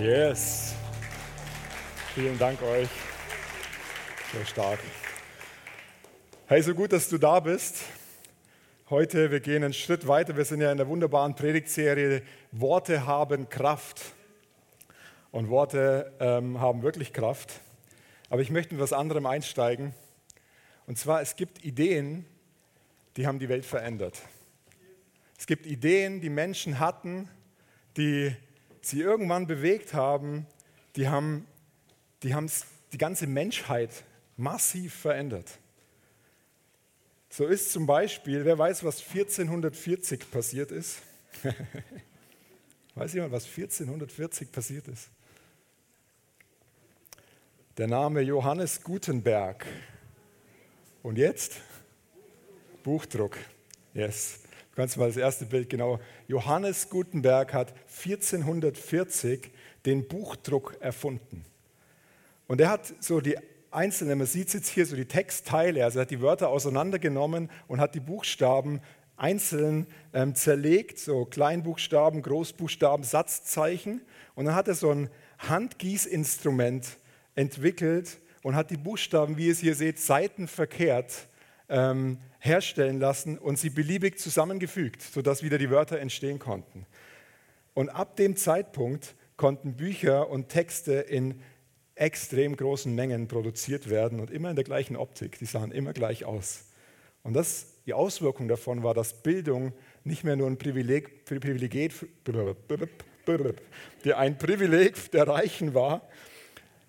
Yes. 0.00 0.74
Vielen 2.14 2.38
Dank 2.38 2.62
euch. 2.62 2.88
Sehr 4.32 4.46
stark. 4.46 4.78
Hey, 6.46 6.62
so 6.62 6.74
gut, 6.74 6.94
dass 6.94 7.10
du 7.10 7.18
da 7.18 7.38
bist. 7.38 7.82
Heute, 8.88 9.30
wir 9.30 9.40
gehen 9.40 9.62
einen 9.62 9.74
Schritt 9.74 10.08
weiter. 10.08 10.38
Wir 10.38 10.46
sind 10.46 10.62
ja 10.62 10.72
in 10.72 10.78
der 10.78 10.88
wunderbaren 10.88 11.34
Predigtserie 11.34 12.22
Worte 12.50 13.06
haben 13.06 13.50
Kraft. 13.50 14.14
Und 15.32 15.50
Worte 15.50 16.10
ähm, 16.18 16.58
haben 16.62 16.80
wirklich 16.82 17.12
Kraft. 17.12 17.60
Aber 18.30 18.40
ich 18.40 18.50
möchte 18.50 18.72
mit 18.72 18.82
was 18.82 18.94
anderem 18.94 19.26
einsteigen. 19.26 19.92
Und 20.86 20.96
zwar, 20.96 21.20
es 21.20 21.36
gibt 21.36 21.62
Ideen, 21.62 22.24
die 23.18 23.26
haben 23.26 23.38
die 23.38 23.50
Welt 23.50 23.66
verändert. 23.66 24.18
Es 25.38 25.46
gibt 25.46 25.66
Ideen, 25.66 26.22
die 26.22 26.30
Menschen 26.30 26.78
hatten, 26.80 27.28
die 27.98 28.34
sie 28.80 29.00
irgendwann 29.00 29.46
bewegt 29.46 29.94
haben, 29.94 30.46
die 30.96 31.08
haben 31.08 31.46
die, 32.22 32.34
die 32.92 32.98
ganze 32.98 33.26
Menschheit 33.26 33.90
massiv 34.36 34.94
verändert. 34.94 35.58
So 37.28 37.46
ist 37.46 37.70
zum 37.70 37.86
Beispiel, 37.86 38.44
wer 38.44 38.58
weiß, 38.58 38.82
was 38.82 39.00
1440 39.00 40.30
passiert 40.30 40.72
ist? 40.72 41.00
weiß 42.96 43.12
jemand, 43.14 43.32
was 43.32 43.44
1440 43.46 44.50
passiert 44.50 44.88
ist? 44.88 45.08
Der 47.76 47.86
Name 47.86 48.20
Johannes 48.20 48.82
Gutenberg. 48.82 49.64
Und 51.02 51.16
jetzt? 51.16 51.60
Buchdruck. 52.82 53.38
Yes. 53.94 54.40
Kannst 54.80 54.96
mal 54.96 55.08
das 55.08 55.18
erste 55.18 55.44
Bild 55.44 55.68
genau. 55.68 56.00
Johannes 56.26 56.88
Gutenberg 56.88 57.52
hat 57.52 57.74
1440 58.02 59.50
den 59.84 60.08
Buchdruck 60.08 60.74
erfunden. 60.80 61.44
Und 62.46 62.62
er 62.62 62.70
hat 62.70 62.94
so 62.98 63.20
die 63.20 63.36
einzelnen, 63.70 64.16
man 64.16 64.26
sieht 64.26 64.48
es 64.48 64.54
jetzt 64.54 64.68
hier 64.70 64.86
so 64.86 64.96
die 64.96 65.04
Textteile, 65.04 65.84
also 65.84 65.98
er 65.98 66.02
hat 66.02 66.10
die 66.10 66.22
Wörter 66.22 66.48
auseinandergenommen 66.48 67.50
und 67.68 67.78
hat 67.78 67.94
die 67.94 68.00
Buchstaben 68.00 68.80
einzeln 69.18 69.86
ähm, 70.14 70.34
zerlegt, 70.34 70.98
so 70.98 71.26
Kleinbuchstaben, 71.26 72.22
Großbuchstaben, 72.22 73.04
Satzzeichen. 73.04 74.00
Und 74.34 74.46
dann 74.46 74.54
hat 74.54 74.66
er 74.66 74.74
so 74.74 74.90
ein 74.92 75.10
Handgießinstrument 75.40 76.86
entwickelt 77.34 78.18
und 78.42 78.56
hat 78.56 78.70
die 78.70 78.78
Buchstaben, 78.78 79.36
wie 79.36 79.48
ihr 79.48 79.52
es 79.52 79.60
hier 79.60 79.74
seht, 79.74 79.98
seitenverkehrt 79.98 81.28
ähm, 81.70 82.18
herstellen 82.40 82.98
lassen 82.98 83.38
und 83.38 83.58
sie 83.58 83.70
beliebig 83.70 84.18
zusammengefügt, 84.18 85.02
sodass 85.02 85.42
wieder 85.42 85.58
die 85.58 85.70
Wörter 85.70 85.98
entstehen 85.98 86.38
konnten. 86.38 86.86
Und 87.74 87.88
ab 87.88 88.16
dem 88.16 88.36
Zeitpunkt 88.36 89.14
konnten 89.36 89.76
Bücher 89.76 90.28
und 90.28 90.48
Texte 90.48 90.92
in 90.92 91.40
extrem 91.94 92.56
großen 92.56 92.94
Mengen 92.94 93.28
produziert 93.28 93.88
werden 93.88 94.20
und 94.20 94.30
immer 94.30 94.50
in 94.50 94.56
der 94.56 94.64
gleichen 94.64 94.96
Optik. 94.96 95.38
Die 95.38 95.46
sahen 95.46 95.70
immer 95.70 95.92
gleich 95.92 96.24
aus. 96.24 96.64
Und 97.22 97.34
das, 97.34 97.66
die 97.86 97.92
Auswirkung 97.92 98.48
davon 98.48 98.82
war, 98.82 98.94
dass 98.94 99.22
Bildung 99.22 99.72
nicht 100.04 100.24
mehr 100.24 100.36
nur 100.36 100.48
ein 100.48 100.56
Privileg, 100.56 101.24
Privileg, 101.26 101.74
ein 104.14 104.38
Privileg 104.38 105.10
der 105.12 105.28
Reichen 105.28 105.74
war, 105.74 106.08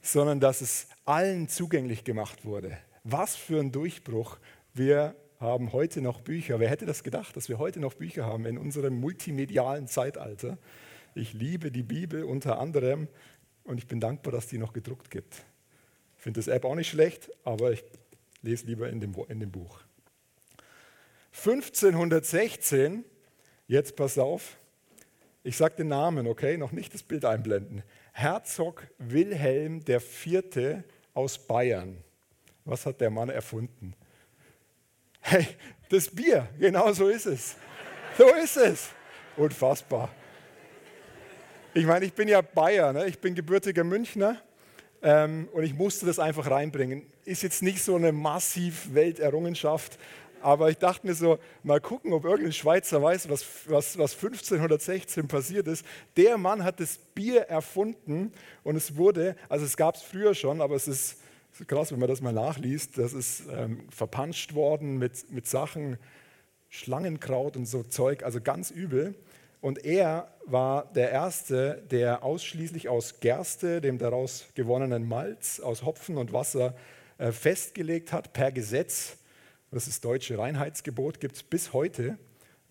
sondern 0.01 0.39
dass 0.39 0.61
es 0.61 0.87
allen 1.05 1.49
zugänglich 1.49 2.03
gemacht 2.03 2.45
wurde. 2.45 2.77
Was 3.03 3.35
für 3.35 3.59
ein 3.59 3.71
Durchbruch 3.71 4.37
wir 4.73 5.15
haben 5.39 5.73
heute 5.73 6.01
noch 6.01 6.21
Bücher. 6.21 6.59
Wer 6.59 6.69
hätte 6.69 6.85
das 6.85 7.03
gedacht, 7.03 7.35
dass 7.35 7.49
wir 7.49 7.57
heute 7.57 7.79
noch 7.79 7.95
Bücher 7.95 8.25
haben 8.25 8.45
in 8.45 8.57
unserem 8.57 8.99
multimedialen 8.99 9.87
Zeitalter? 9.87 10.57
Ich 11.15 11.33
liebe 11.33 11.71
die 11.71 11.83
Bibel 11.83 12.23
unter 12.23 12.59
anderem 12.59 13.07
und 13.63 13.77
ich 13.77 13.87
bin 13.87 13.99
dankbar, 13.99 14.31
dass 14.31 14.47
die 14.47 14.57
noch 14.57 14.71
gedruckt 14.71 15.09
gibt. 15.09 15.43
Ich 16.17 16.23
finde 16.23 16.39
das 16.39 16.47
App 16.47 16.63
auch 16.63 16.75
nicht 16.75 16.89
schlecht, 16.89 17.31
aber 17.43 17.71
ich 17.71 17.83
lese 18.41 18.67
lieber 18.67 18.89
in 18.89 18.99
dem, 18.99 19.13
in 19.27 19.39
dem 19.39 19.51
Buch. 19.51 19.81
1516, 21.33 23.03
jetzt 23.67 23.95
pass 23.95 24.17
auf, 24.17 24.57
ich 25.43 25.57
sage 25.57 25.75
den 25.77 25.87
Namen, 25.87 26.27
okay, 26.27 26.57
noch 26.57 26.71
nicht 26.71 26.93
das 26.93 27.01
Bild 27.01 27.25
einblenden. 27.25 27.83
Herzog 28.13 28.87
Wilhelm 28.99 29.81
IV. 29.87 30.83
aus 31.15 31.39
Bayern. 31.39 31.97
Was 32.63 32.85
hat 32.85 33.01
der 33.01 33.09
Mann 33.09 33.29
erfunden? 33.29 33.95
Hey, 35.21 35.47
das 35.89 36.09
Bier, 36.09 36.47
genau 36.59 36.91
so 36.93 37.07
ist 37.07 37.27
es. 37.27 37.55
So 38.17 38.27
ist 38.35 38.57
es. 38.57 38.89
Unfassbar. 39.37 40.09
Ich 41.73 41.85
meine, 41.85 42.05
ich 42.05 42.13
bin 42.13 42.27
ja 42.27 42.41
Bayer, 42.41 42.91
ne? 42.91 43.05
ich 43.05 43.19
bin 43.19 43.33
gebürtiger 43.33 43.83
Münchner 43.83 44.41
ähm, 45.01 45.47
und 45.53 45.63
ich 45.63 45.73
musste 45.73 46.05
das 46.05 46.19
einfach 46.19 46.49
reinbringen. 46.49 47.05
Ist 47.23 47.43
jetzt 47.43 47.61
nicht 47.61 47.81
so 47.81 47.95
eine 47.95 48.11
massiv 48.11 48.93
Welterrungenschaft, 48.93 49.97
aber 50.41 50.69
ich 50.69 50.77
dachte 50.77 51.07
mir 51.07 51.13
so, 51.13 51.37
mal 51.63 51.79
gucken, 51.79 52.13
ob 52.13 52.25
irgendein 52.25 52.51
Schweizer 52.51 53.01
weiß, 53.01 53.29
was, 53.29 53.45
was, 53.67 53.97
was 53.97 54.15
1516 54.15 55.27
passiert 55.27 55.67
ist. 55.67 55.85
Der 56.17 56.37
Mann 56.37 56.63
hat 56.63 56.79
das 56.79 56.97
Bier 56.97 57.43
erfunden 57.43 58.33
und 58.63 58.75
es 58.75 58.97
wurde, 58.97 59.35
also 59.47 59.65
es 59.65 59.77
gab 59.77 59.95
es 59.95 60.01
früher 60.01 60.33
schon, 60.33 60.61
aber 60.61 60.75
es 60.75 60.87
ist 60.87 61.21
krass, 61.67 61.91
wenn 61.91 61.99
man 61.99 62.09
das 62.09 62.21
mal 62.21 62.33
nachliest, 62.33 62.97
das 62.97 63.13
ist 63.13 63.43
ähm, 63.51 63.87
verpanscht 63.89 64.53
worden 64.53 64.97
mit, 64.97 65.31
mit 65.31 65.47
Sachen, 65.47 65.97
Schlangenkraut 66.69 67.57
und 67.57 67.65
so 67.65 67.83
Zeug, 67.83 68.23
also 68.23 68.39
ganz 68.41 68.71
übel. 68.71 69.15
Und 69.59 69.85
er 69.85 70.33
war 70.45 70.91
der 70.93 71.11
Erste, 71.11 71.83
der 71.91 72.23
ausschließlich 72.23 72.89
aus 72.89 73.19
Gerste, 73.19 73.79
dem 73.79 73.99
daraus 73.99 74.47
gewonnenen 74.55 75.07
Malz, 75.07 75.59
aus 75.59 75.85
Hopfen 75.85 76.17
und 76.17 76.33
Wasser 76.33 76.75
äh, 77.19 77.31
festgelegt 77.31 78.11
hat, 78.11 78.33
per 78.33 78.51
Gesetz. 78.51 79.17
Das 79.69 79.87
ist 79.87 80.03
deutsche 80.03 80.37
Reinheitsgebot, 80.37 81.19
gibt 81.19 81.35
es 81.35 81.43
bis 81.43 81.73
heute. 81.73 82.17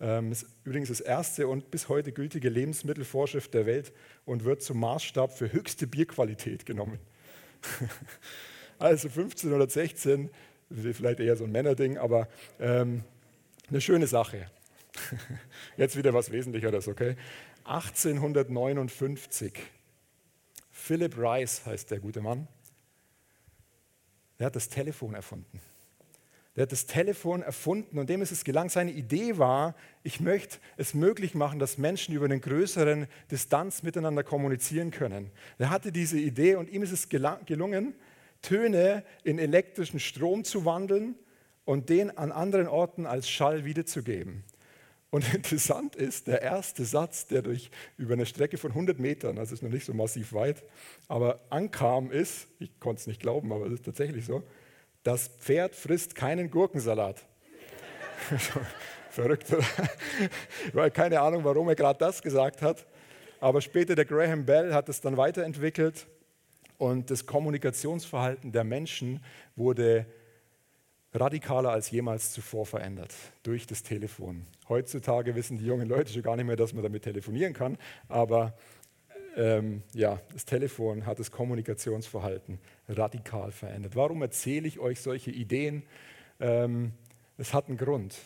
Ähm, 0.01 0.31
ist 0.31 0.47
übrigens 0.65 0.89
das 0.89 0.99
erste 0.99 1.47
und 1.47 1.71
bis 1.71 1.87
heute 1.87 2.11
gültige 2.11 2.49
Lebensmittelvorschrift 2.49 3.53
der 3.53 3.65
Welt 3.65 3.93
und 4.25 4.43
wird 4.43 4.61
zum 4.61 4.79
Maßstab 4.79 5.31
für 5.31 5.53
höchste 5.53 5.87
Bierqualität 5.87 6.65
genommen. 6.65 6.99
Also 8.81 9.09
15 9.09 9.53
oder 9.53 9.69
16, 9.69 10.31
vielleicht 10.93 11.19
eher 11.19 11.35
so 11.35 11.43
ein 11.43 11.51
Männerding, 11.51 11.99
aber 11.99 12.27
ähm, 12.59 13.03
eine 13.69 13.79
schöne 13.79 14.07
Sache. 14.07 14.49
Jetzt 15.77 15.95
wieder 15.95 16.15
was 16.15 16.31
Wesentlicheres, 16.31 16.87
okay? 16.87 17.15
1859. 17.65 19.53
Philip 20.71 21.15
Rice 21.15 21.63
heißt 21.63 21.91
der 21.91 21.99
gute 21.99 22.21
Mann. 22.21 22.47
Der 24.39 24.47
hat 24.47 24.55
das 24.55 24.67
Telefon 24.67 25.13
erfunden. 25.13 25.61
Der 26.55 26.63
hat 26.63 26.71
das 26.71 26.87
Telefon 26.87 27.43
erfunden 27.43 27.99
und 27.99 28.09
dem 28.09 28.23
ist 28.23 28.31
es 28.31 28.43
gelangt. 28.43 28.71
Seine 28.71 28.93
Idee 28.93 29.37
war, 29.37 29.75
ich 30.01 30.19
möchte 30.19 30.57
es 30.77 30.95
möglich 30.95 31.35
machen, 31.35 31.59
dass 31.59 31.77
Menschen 31.77 32.15
über 32.15 32.25
eine 32.25 32.39
größere 32.39 33.07
Distanz 33.29 33.83
miteinander 33.83 34.23
kommunizieren 34.23 34.89
können. 34.89 35.29
Er 35.59 35.69
hatte 35.69 35.91
diese 35.91 36.17
Idee 36.17 36.55
und 36.55 36.67
ihm 36.71 36.81
ist 36.81 36.91
es 36.91 37.09
gelungen, 37.09 37.93
Töne 38.41 39.03
in 39.23 39.39
elektrischen 39.39 39.99
Strom 39.99 40.43
zu 40.43 40.65
wandeln 40.65 41.15
und 41.65 41.89
den 41.89 42.17
an 42.17 42.31
anderen 42.31 42.67
Orten 42.67 43.05
als 43.05 43.29
Schall 43.29 43.65
wiederzugeben. 43.65 44.43
Und 45.09 45.33
interessant 45.33 45.95
ist, 45.95 46.27
der 46.27 46.41
erste 46.41 46.85
Satz, 46.85 47.27
der 47.27 47.41
durch 47.41 47.69
über 47.97 48.13
eine 48.13 48.25
Strecke 48.25 48.57
von 48.57 48.71
100 48.71 48.99
Metern, 48.99 49.37
also 49.37 49.53
ist 49.53 49.61
noch 49.61 49.69
nicht 49.69 49.85
so 49.85 49.93
massiv 49.93 50.33
weit, 50.33 50.63
aber 51.07 51.41
ankam, 51.49 52.11
ist, 52.11 52.47
ich 52.59 52.79
konnte 52.79 53.01
es 53.01 53.07
nicht 53.07 53.21
glauben, 53.21 53.51
aber 53.51 53.67
es 53.67 53.73
ist 53.73 53.85
tatsächlich 53.85 54.25
so, 54.25 54.43
das 55.03 55.27
Pferd 55.27 55.75
frisst 55.75 56.15
keinen 56.15 56.49
Gurkensalat. 56.49 57.25
Verrückt, 59.09 59.51
oder? 59.51 59.65
Weil 60.73 60.91
keine 60.91 61.19
Ahnung, 61.19 61.43
warum 61.43 61.67
er 61.67 61.75
gerade 61.75 61.99
das 61.99 62.21
gesagt 62.21 62.61
hat. 62.61 62.85
Aber 63.41 63.59
später 63.59 63.95
der 63.95 64.05
Graham 64.05 64.45
Bell 64.45 64.73
hat 64.73 64.87
es 64.87 65.01
dann 65.01 65.17
weiterentwickelt 65.17 66.07
und 66.81 67.11
das 67.11 67.27
Kommunikationsverhalten 67.27 68.51
der 68.51 68.63
Menschen 68.63 69.23
wurde 69.55 70.07
radikaler 71.13 71.69
als 71.69 71.91
jemals 71.91 72.33
zuvor 72.33 72.65
verändert 72.65 73.13
durch 73.43 73.67
das 73.67 73.83
Telefon. 73.83 74.47
Heutzutage 74.67 75.35
wissen 75.35 75.59
die 75.59 75.65
jungen 75.67 75.87
Leute 75.87 76.11
schon 76.11 76.23
gar 76.23 76.35
nicht 76.35 76.47
mehr, 76.47 76.55
dass 76.55 76.73
man 76.73 76.81
damit 76.81 77.03
telefonieren 77.03 77.53
kann, 77.53 77.77
aber 78.07 78.57
ähm, 79.37 79.83
ja, 79.93 80.19
das 80.33 80.45
Telefon 80.45 81.05
hat 81.05 81.19
das 81.19 81.29
Kommunikationsverhalten 81.29 82.57
radikal 82.89 83.51
verändert. 83.51 83.95
Warum 83.95 84.23
erzähle 84.23 84.67
ich 84.67 84.79
euch 84.79 85.01
solche 85.01 85.29
Ideen? 85.29 85.83
Ähm, 86.39 86.93
es 87.37 87.53
hat 87.53 87.67
einen 87.67 87.77
Grund. 87.77 88.17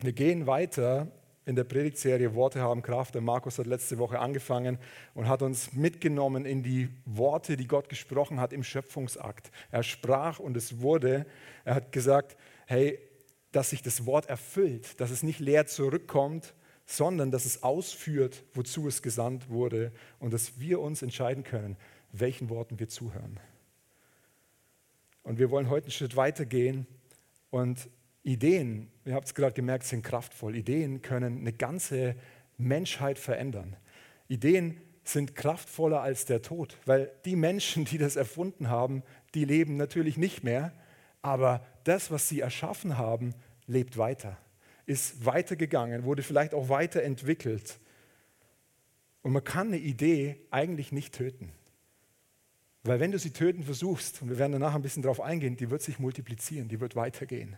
Wir 0.00 0.12
gehen 0.12 0.46
weiter 0.46 1.10
in 1.46 1.54
der 1.54 1.64
Predigtserie 1.64 2.34
Worte 2.34 2.60
haben 2.60 2.82
Kraft. 2.82 3.14
Der 3.14 3.22
Markus 3.22 3.58
hat 3.58 3.66
letzte 3.66 3.98
Woche 3.98 4.18
angefangen 4.18 4.78
und 5.14 5.28
hat 5.28 5.42
uns 5.42 5.72
mitgenommen 5.72 6.44
in 6.44 6.64
die 6.64 6.88
Worte, 7.04 7.56
die 7.56 7.68
Gott 7.68 7.88
gesprochen 7.88 8.40
hat 8.40 8.52
im 8.52 8.64
Schöpfungsakt. 8.64 9.52
Er 9.70 9.84
sprach 9.84 10.40
und 10.40 10.56
es 10.56 10.80
wurde. 10.80 11.24
Er 11.64 11.76
hat 11.76 11.92
gesagt, 11.92 12.36
hey, 12.66 12.98
dass 13.52 13.70
sich 13.70 13.80
das 13.80 14.06
Wort 14.06 14.28
erfüllt, 14.28 15.00
dass 15.00 15.10
es 15.10 15.22
nicht 15.22 15.38
leer 15.38 15.66
zurückkommt, 15.66 16.52
sondern 16.84 17.30
dass 17.30 17.44
es 17.44 17.62
ausführt, 17.62 18.42
wozu 18.52 18.88
es 18.88 19.00
gesandt 19.00 19.48
wurde 19.48 19.92
und 20.18 20.32
dass 20.32 20.58
wir 20.58 20.80
uns 20.80 21.00
entscheiden 21.00 21.44
können, 21.44 21.76
welchen 22.10 22.50
Worten 22.50 22.80
wir 22.80 22.88
zuhören. 22.88 23.38
Und 25.22 25.38
wir 25.38 25.50
wollen 25.50 25.70
heute 25.70 25.86
einen 25.86 25.92
Schritt 25.92 26.16
weiter 26.16 26.44
gehen 26.44 26.86
und 27.50 27.88
Ideen, 28.26 28.90
ihr 29.04 29.14
habt 29.14 29.28
es 29.28 29.34
gerade 29.34 29.54
gemerkt, 29.54 29.84
sind 29.84 30.02
kraftvoll. 30.02 30.56
Ideen 30.56 31.00
können 31.00 31.38
eine 31.38 31.52
ganze 31.52 32.16
Menschheit 32.58 33.20
verändern. 33.20 33.76
Ideen 34.26 34.80
sind 35.04 35.36
kraftvoller 35.36 36.00
als 36.00 36.24
der 36.24 36.42
Tod, 36.42 36.76
weil 36.86 37.12
die 37.24 37.36
Menschen, 37.36 37.84
die 37.84 37.98
das 37.98 38.16
erfunden 38.16 38.68
haben, 38.68 39.04
die 39.34 39.44
leben 39.44 39.76
natürlich 39.76 40.16
nicht 40.16 40.42
mehr, 40.42 40.72
aber 41.22 41.64
das, 41.84 42.10
was 42.10 42.28
sie 42.28 42.40
erschaffen 42.40 42.98
haben, 42.98 43.32
lebt 43.68 43.96
weiter, 43.96 44.36
ist 44.86 45.24
weitergegangen, 45.24 46.02
wurde 46.02 46.24
vielleicht 46.24 46.52
auch 46.52 46.68
weiterentwickelt. 46.68 47.78
Und 49.22 49.32
man 49.32 49.44
kann 49.44 49.68
eine 49.68 49.78
Idee 49.78 50.40
eigentlich 50.50 50.90
nicht 50.90 51.14
töten. 51.14 51.52
Weil 52.82 52.98
wenn 52.98 53.12
du 53.12 53.20
sie 53.20 53.30
töten 53.30 53.62
versuchst, 53.62 54.20
und 54.20 54.30
wir 54.30 54.38
werden 54.38 54.52
danach 54.52 54.74
ein 54.74 54.82
bisschen 54.82 55.02
darauf 55.02 55.20
eingehen, 55.20 55.56
die 55.56 55.70
wird 55.70 55.82
sich 55.82 56.00
multiplizieren, 56.00 56.68
die 56.68 56.80
wird 56.80 56.96
weitergehen. 56.96 57.56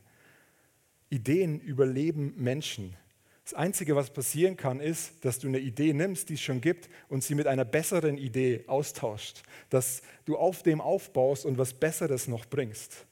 Ideen 1.11 1.61
überleben 1.61 2.35
Menschen. 2.37 2.97
Das 3.45 3.55
Einzige, 3.55 3.97
was 3.97 4.11
passieren 4.11 4.59
kann, 4.59 4.79
ist, 4.79 5.25
dass 5.25 5.39
du 5.39 5.49
eine 5.49 5.59
Idee 5.59 5.95
nimmst, 5.95 6.29
die 6.29 6.35
es 6.35 6.41
schon 6.43 6.61
gibt, 6.61 6.91
und 7.09 7.25
sie 7.25 7.35
mit 7.35 7.47
einer 7.47 7.65
besseren 7.65 8.19
Idee 8.19 8.65
austauscht. 8.67 9.43
Dass 9.71 10.03
du 10.27 10.37
auf 10.37 10.63
dem 10.63 10.83
aufbaust 10.83 11.47
und 11.47 11.57
was 11.57 11.73
Besseres 11.73 12.29
noch 12.29 12.45
bringst. 12.45 13.07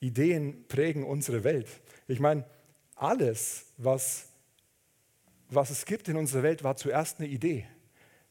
Ideen 0.00 0.64
prägen 0.66 1.04
unsere 1.04 1.44
Welt. 1.44 1.68
Ich 2.08 2.18
meine, 2.18 2.44
alles, 2.96 3.66
was, 3.76 4.26
was 5.48 5.70
es 5.70 5.84
gibt 5.84 6.08
in 6.08 6.16
unserer 6.16 6.42
Welt, 6.42 6.64
war 6.64 6.74
zuerst 6.74 7.20
eine 7.20 7.28
Idee. 7.28 7.66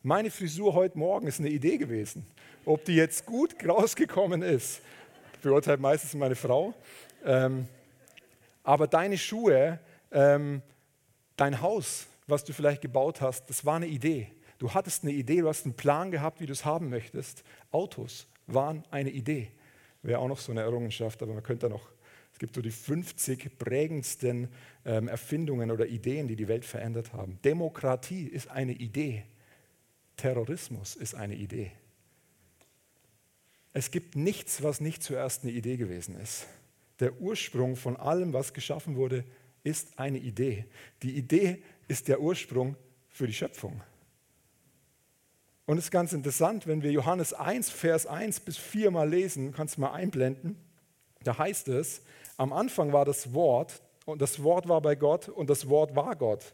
Meine 0.03 0.31
Frisur 0.31 0.73
heute 0.73 0.97
Morgen 0.97 1.27
ist 1.27 1.39
eine 1.39 1.49
Idee 1.49 1.77
gewesen. 1.77 2.25
Ob 2.65 2.83
die 2.83 2.95
jetzt 2.95 3.25
gut 3.25 3.55
rausgekommen 3.67 4.41
ist, 4.41 4.81
beurteilt 5.41 5.79
meistens 5.79 6.13
meine 6.13 6.35
Frau. 6.35 6.73
Ähm, 7.23 7.67
aber 8.67 8.85
deine 8.85 9.17
Schuhe, 9.17 9.79
ähm, 10.11 10.61
dein 11.37 11.61
Haus, 11.61 12.07
was 12.27 12.43
du 12.43 12.51
vielleicht 12.51 12.81
gebaut 12.81 13.21
hast, 13.21 13.49
das 13.49 13.63
war 13.63 13.77
eine 13.77 13.87
Idee. 13.87 14.27
Du 14.57 14.73
hattest 14.73 15.03
eine 15.03 15.13
Idee, 15.13 15.39
du 15.39 15.47
hast 15.47 15.63
einen 15.63 15.73
Plan 15.73 16.11
gehabt, 16.11 16.41
wie 16.41 16.45
du 16.45 16.51
es 16.51 16.65
haben 16.65 16.89
möchtest. 16.89 17.45
Autos 17.71 18.27
waren 18.45 18.83
eine 18.91 19.09
Idee. 19.09 19.51
Wäre 20.01 20.19
auch 20.19 20.27
noch 20.27 20.39
so 20.39 20.51
eine 20.51 20.63
Errungenschaft, 20.63 21.23
aber 21.23 21.33
man 21.33 21.43
könnte 21.43 21.69
da 21.69 21.73
noch, 21.73 21.87
es 22.33 22.39
gibt 22.39 22.55
so 22.55 22.61
die 22.61 22.71
50 22.71 23.57
prägendsten 23.57 24.49
ähm, 24.83 25.07
Erfindungen 25.07 25.71
oder 25.71 25.87
Ideen, 25.87 26.27
die 26.27 26.35
die 26.35 26.49
Welt 26.49 26.65
verändert 26.65 27.13
haben. 27.13 27.39
Demokratie 27.45 28.27
ist 28.27 28.49
eine 28.49 28.73
Idee. 28.73 29.23
Terrorismus 30.17 30.97
ist 30.97 31.15
eine 31.15 31.35
Idee. 31.35 31.71
Es 33.71 33.91
gibt 33.91 34.17
nichts, 34.17 34.61
was 34.61 34.81
nicht 34.81 35.03
zuerst 35.03 35.43
eine 35.43 35.53
Idee 35.53 35.77
gewesen 35.77 36.19
ist 36.19 36.47
der 36.99 37.19
Ursprung 37.19 37.75
von 37.75 37.97
allem, 37.97 38.33
was 38.33 38.53
geschaffen 38.53 38.95
wurde, 38.95 39.23
ist 39.63 39.99
eine 39.99 40.17
Idee. 40.17 40.65
Die 41.03 41.17
Idee 41.17 41.61
ist 41.87 42.07
der 42.07 42.21
Ursprung 42.21 42.75
für 43.09 43.27
die 43.27 43.33
Schöpfung. 43.33 43.81
Und 45.65 45.77
es 45.77 45.85
ist 45.85 45.91
ganz 45.91 46.13
interessant, 46.13 46.65
wenn 46.65 46.81
wir 46.81 46.91
Johannes 46.91 47.33
1, 47.33 47.69
Vers 47.69 48.07
1 48.07 48.39
bis 48.39 48.57
4 48.57 48.89
mal 48.89 49.09
lesen, 49.09 49.51
kannst 49.51 49.77
du 49.77 49.81
mal 49.81 49.91
einblenden, 49.91 50.55
da 51.23 51.37
heißt 51.37 51.67
es, 51.67 52.01
am 52.37 52.53
Anfang 52.53 52.93
war 52.93 53.03
das 53.03 53.33
Wort 53.33 53.81
und 54.05 54.21
das 54.21 54.41
Wort 54.43 54.69
war 54.69 54.81
bei 54.81 54.95
Gott 54.95 55.27
und 55.27 55.49
das 55.49 55.67
Wort 55.67 55.95
war 55.95 56.15
Gott. 56.15 56.53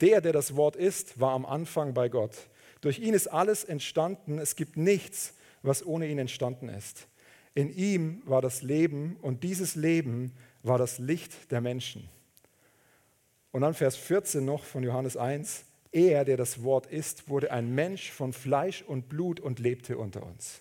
Der, 0.00 0.22
der 0.22 0.32
das 0.32 0.56
Wort 0.56 0.76
ist, 0.76 1.20
war 1.20 1.32
am 1.32 1.44
Anfang 1.44 1.92
bei 1.92 2.08
Gott. 2.08 2.48
Durch 2.80 2.98
ihn 2.98 3.12
ist 3.12 3.26
alles 3.26 3.64
entstanden, 3.64 4.38
es 4.38 4.56
gibt 4.56 4.76
nichts, 4.76 5.34
was 5.62 5.84
ohne 5.84 6.06
ihn 6.08 6.18
entstanden 6.18 6.68
ist. 6.68 7.06
In 7.54 7.72
ihm 7.74 8.22
war 8.24 8.42
das 8.42 8.62
Leben 8.62 9.16
und 9.22 9.44
dieses 9.44 9.76
Leben 9.76 10.32
war 10.62 10.78
das 10.78 10.98
Licht 10.98 11.50
der 11.52 11.60
Menschen. 11.60 12.08
Und 13.52 13.60
dann 13.60 13.74
Vers 13.74 13.96
14 13.96 14.44
noch 14.44 14.64
von 14.64 14.82
Johannes 14.82 15.16
1. 15.16 15.64
Er, 15.92 16.24
der 16.24 16.36
das 16.36 16.64
Wort 16.64 16.86
ist, 16.86 17.28
wurde 17.28 17.52
ein 17.52 17.72
Mensch 17.72 18.10
von 18.10 18.32
Fleisch 18.32 18.82
und 18.82 19.08
Blut 19.08 19.38
und 19.38 19.60
lebte 19.60 19.96
unter 19.96 20.24
uns. 20.24 20.60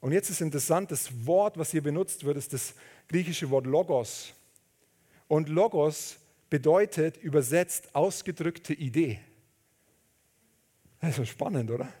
Und 0.00 0.10
jetzt 0.10 0.30
ist 0.30 0.40
interessant, 0.40 0.90
das 0.90 1.24
Wort, 1.24 1.56
was 1.56 1.70
hier 1.70 1.82
benutzt 1.82 2.24
wird, 2.24 2.36
ist 2.36 2.52
das 2.52 2.74
griechische 3.06 3.48
Wort 3.50 3.66
Logos. 3.66 4.34
Und 5.28 5.48
Logos 5.48 6.16
bedeutet 6.50 7.16
übersetzt 7.18 7.94
ausgedrückte 7.94 8.74
Idee. 8.74 9.20
Das 11.00 11.10
ist 11.10 11.16
so 11.16 11.24
spannend, 11.24 11.70
oder? 11.70 11.92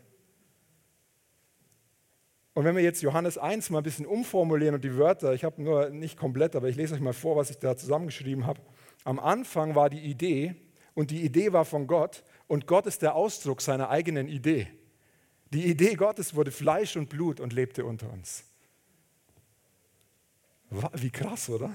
Und 2.54 2.64
wenn 2.64 2.76
wir 2.76 2.82
jetzt 2.82 3.02
Johannes 3.02 3.38
1 3.38 3.70
mal 3.70 3.78
ein 3.78 3.84
bisschen 3.84 4.06
umformulieren 4.06 4.74
und 4.74 4.84
die 4.84 4.96
Wörter, 4.96 5.32
ich 5.32 5.44
habe 5.44 5.62
nur 5.62 5.88
nicht 5.88 6.18
komplett, 6.18 6.54
aber 6.54 6.68
ich 6.68 6.76
lese 6.76 6.94
euch 6.94 7.00
mal 7.00 7.14
vor, 7.14 7.36
was 7.36 7.50
ich 7.50 7.58
da 7.58 7.76
zusammengeschrieben 7.76 8.46
habe. 8.46 8.60
Am 9.04 9.18
Anfang 9.18 9.74
war 9.74 9.88
die 9.88 10.00
Idee 10.00 10.54
und 10.94 11.10
die 11.10 11.22
Idee 11.22 11.52
war 11.52 11.64
von 11.64 11.86
Gott 11.86 12.22
und 12.48 12.66
Gott 12.66 12.86
ist 12.86 13.00
der 13.00 13.14
Ausdruck 13.14 13.62
seiner 13.62 13.88
eigenen 13.88 14.28
Idee. 14.28 14.68
Die 15.52 15.66
Idee 15.66 15.94
Gottes 15.94 16.34
wurde 16.34 16.50
Fleisch 16.50 16.96
und 16.96 17.08
Blut 17.08 17.40
und 17.40 17.52
lebte 17.52 17.84
unter 17.84 18.10
uns. 18.10 18.44
Wie 20.94 21.10
krass, 21.10 21.48
oder? 21.48 21.74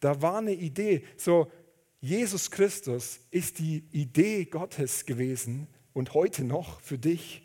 Da 0.00 0.20
war 0.20 0.38
eine 0.38 0.52
Idee. 0.52 1.04
So, 1.16 1.50
Jesus 2.00 2.50
Christus 2.50 3.20
ist 3.30 3.58
die 3.58 3.84
Idee 3.92 4.44
Gottes 4.44 5.06
gewesen 5.06 5.66
und 5.94 6.12
heute 6.12 6.44
noch 6.44 6.80
für 6.80 6.98
dich 6.98 7.43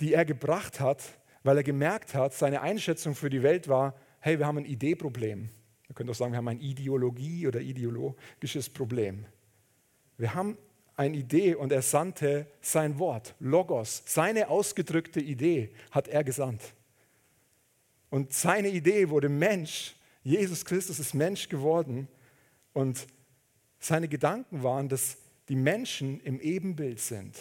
die 0.00 0.14
er 0.14 0.24
gebracht 0.24 0.80
hat, 0.80 1.02
weil 1.42 1.58
er 1.58 1.62
gemerkt 1.62 2.14
hat, 2.14 2.34
seine 2.34 2.60
Einschätzung 2.62 3.14
für 3.14 3.30
die 3.30 3.42
Welt 3.42 3.68
war, 3.68 3.94
hey, 4.20 4.38
wir 4.38 4.46
haben 4.46 4.58
ein 4.58 4.64
Ideeproblem. 4.64 5.48
Man 5.88 5.94
könnte 5.94 6.10
auch 6.10 6.16
sagen, 6.16 6.32
wir 6.32 6.38
haben 6.38 6.48
ein 6.48 6.60
Ideologie- 6.60 7.46
oder 7.46 7.60
ideologisches 7.60 8.68
Problem. 8.68 9.26
Wir 10.18 10.34
haben 10.34 10.58
eine 10.96 11.16
Idee 11.16 11.54
und 11.54 11.72
er 11.72 11.82
sandte 11.82 12.46
sein 12.60 12.98
Wort, 12.98 13.34
Logos, 13.38 14.02
seine 14.06 14.48
ausgedrückte 14.48 15.20
Idee 15.20 15.70
hat 15.90 16.08
er 16.08 16.24
gesandt. 16.24 16.74
Und 18.10 18.32
seine 18.32 18.68
Idee 18.68 19.10
wurde 19.10 19.28
Mensch. 19.28 19.94
Jesus 20.22 20.64
Christus 20.64 20.98
ist 20.98 21.14
Mensch 21.14 21.48
geworden. 21.48 22.08
Und 22.72 23.06
seine 23.78 24.08
Gedanken 24.08 24.62
waren, 24.62 24.88
dass 24.88 25.18
die 25.48 25.56
Menschen 25.56 26.20
im 26.20 26.40
Ebenbild 26.40 26.98
sind. 27.00 27.36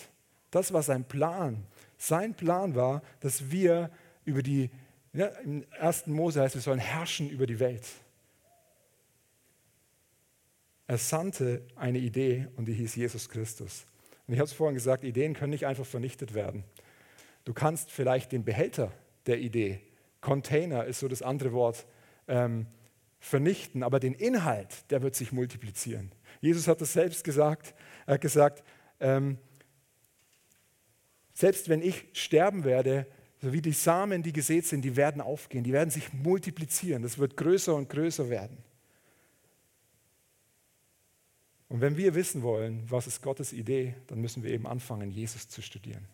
Das 0.52 0.74
war 0.74 0.84
sein 0.84 1.06
Plan. 1.06 1.66
Sein 1.97 2.33
Plan 2.35 2.75
war, 2.75 3.02
dass 3.19 3.52
wir 3.52 3.90
über 4.25 4.44
die, 4.44 4.69
ja, 5.14 5.28
im 5.44 5.64
ersten 5.71 6.11
Mose 6.11 6.42
heißt, 6.42 6.56
wir 6.56 6.61
sollen 6.61 6.80
herrschen 6.80 7.30
über 7.30 7.45
die 7.47 7.59
Welt. 7.59 7.85
Er 10.87 10.97
sandte 10.97 11.66
eine 11.75 11.97
Idee 11.97 12.47
und 12.56 12.66
die 12.66 12.73
hieß 12.73 12.95
Jesus 12.95 13.30
Christus. 13.30 13.85
Und 14.28 14.33
ich 14.33 14.40
habe 14.40 14.47
es 14.47 14.54
vorhin 14.54 14.75
gesagt, 14.75 15.04
Ideen 15.04 15.33
können 15.33 15.52
nicht 15.52 15.66
einfach 15.66 15.85
vernichtet 15.85 16.33
werden. 16.33 16.64
Du 17.44 17.54
kannst 17.54 17.92
vielleicht 17.92 18.31
den 18.31 18.44
Behälter 18.44 18.92
der 19.25 19.40
Idee, 19.40 19.81
Container 20.25 20.85
ist 20.85 20.99
so 20.99 21.07
das 21.07 21.21
andere 21.21 21.54
Wort, 21.54 21.85
ähm, 22.28 22.66
vernichten, 23.19 23.83
aber 23.83 23.99
den 23.99 24.16
Inhalt, 24.16 24.90
der 24.90 25.04
wird 25.04 25.16
sich 25.16 25.31
multiplizieren. 25.31 26.11
Jesus 26.42 26.68
hat 26.68 26.81
es 26.81 26.94
selbst 26.94 27.23
gesagt. 27.23 27.75
Er 28.07 28.16
hat 28.16 28.21
gesagt, 28.21 28.64
ähm, 28.99 29.37
selbst 31.35 31.69
wenn 31.69 31.81
ich 31.81 32.06
sterben 32.13 32.63
werde, 32.63 33.06
so 33.42 33.54
wie 33.54 33.61
die 33.61 33.73
Samen, 33.73 34.23
die 34.23 34.33
gesät 34.33 34.65
sind, 34.65 34.81
die 34.81 34.95
werden 34.95 35.21
aufgehen, 35.21 35.63
die 35.63 35.73
werden 35.73 35.92
sich 35.92 36.11
multiplizieren. 36.13 37.04
Das 37.04 37.19
wird 37.19 37.37
größer 37.37 37.75
und 37.75 37.89
größer 37.89 38.30
werden. 38.30 38.57
Und 41.68 41.81
wenn 41.81 41.97
wir 41.97 42.15
wissen 42.15 42.42
wollen, 42.42 42.83
was 42.89 43.06
ist 43.06 43.21
Gottes 43.21 43.51
Idee, 43.51 43.95
dann 44.07 44.21
müssen 44.21 44.44
wir 44.44 44.51
eben 44.51 44.65
anfangen, 44.65 45.11
Jesus 45.11 45.49
zu 45.49 45.61
studieren. 45.61 46.06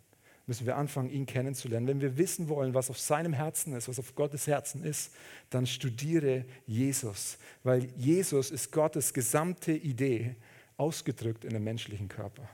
Müssen 0.47 0.65
wir 0.65 0.75
anfangen, 0.75 1.11
ihn 1.11 1.27
kennenzulernen. 1.27 1.87
Wenn 1.87 2.01
wir 2.01 2.17
wissen 2.17 2.49
wollen, 2.49 2.73
was 2.73 2.89
auf 2.89 2.99
seinem 2.99 3.33
Herzen 3.33 3.75
ist, 3.75 3.87
was 3.87 3.99
auf 3.99 4.15
Gottes 4.15 4.47
Herzen 4.47 4.83
ist, 4.83 5.13
dann 5.51 5.67
studiere 5.67 6.45
Jesus. 6.65 7.37
Weil 7.63 7.85
Jesus 7.95 8.49
ist 8.49 8.71
Gottes 8.71 9.13
gesamte 9.13 9.71
Idee 9.71 10.35
ausgedrückt 10.77 11.45
in 11.45 11.51
einem 11.51 11.63
menschlichen 11.63 12.09
Körper. 12.09 12.49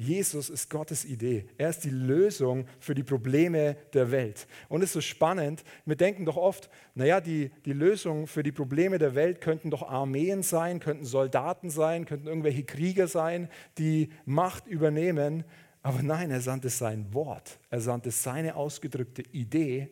Jesus 0.00 0.48
ist 0.48 0.70
Gottes 0.70 1.04
Idee. 1.04 1.44
Er 1.58 1.70
ist 1.70 1.80
die 1.80 1.90
Lösung 1.90 2.66
für 2.78 2.94
die 2.94 3.02
Probleme 3.02 3.76
der 3.92 4.12
Welt. 4.12 4.46
Und 4.68 4.82
es 4.82 4.90
ist 4.90 4.92
so 4.94 5.00
spannend, 5.00 5.64
wir 5.84 5.96
denken 5.96 6.24
doch 6.24 6.36
oft, 6.36 6.70
naja, 6.94 7.20
die, 7.20 7.50
die 7.64 7.72
Lösung 7.72 8.28
für 8.28 8.44
die 8.44 8.52
Probleme 8.52 8.98
der 8.98 9.16
Welt 9.16 9.40
könnten 9.40 9.70
doch 9.70 9.82
Armeen 9.82 10.44
sein, 10.44 10.78
könnten 10.78 11.04
Soldaten 11.04 11.68
sein, 11.68 12.04
könnten 12.04 12.28
irgendwelche 12.28 12.62
Krieger 12.62 13.08
sein, 13.08 13.48
die 13.76 14.10
Macht 14.24 14.68
übernehmen. 14.68 15.42
Aber 15.82 16.00
nein, 16.00 16.30
er 16.30 16.42
sandte 16.42 16.68
sein 16.68 17.12
Wort, 17.12 17.58
er 17.68 17.80
sandte 17.80 18.12
seine 18.12 18.54
ausgedrückte 18.54 19.22
Idee. 19.32 19.88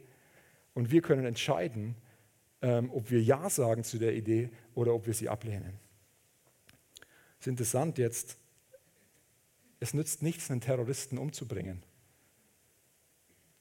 Und 0.73 0.93
wir 0.93 1.03
können 1.03 1.27
entscheiden, 1.27 1.97
ähm, 2.63 2.93
ob 2.93 3.11
wir 3.11 3.21
Ja 3.21 3.51
sagen 3.51 3.83
zu 3.83 3.99
der 3.99 4.15
Idee 4.15 4.51
oder 4.77 4.95
ob 4.95 5.07
wir 5.09 5.15
sie 5.15 5.29
ablehnen. 5.29 5.81
ist 7.41 7.49
interessant 7.49 7.99
jetzt, 7.99 8.39
es 9.87 9.95
nützt 9.95 10.23
nichts, 10.23 10.51
einen 10.51 10.61
Terroristen 10.61 11.17
umzubringen, 11.19 11.83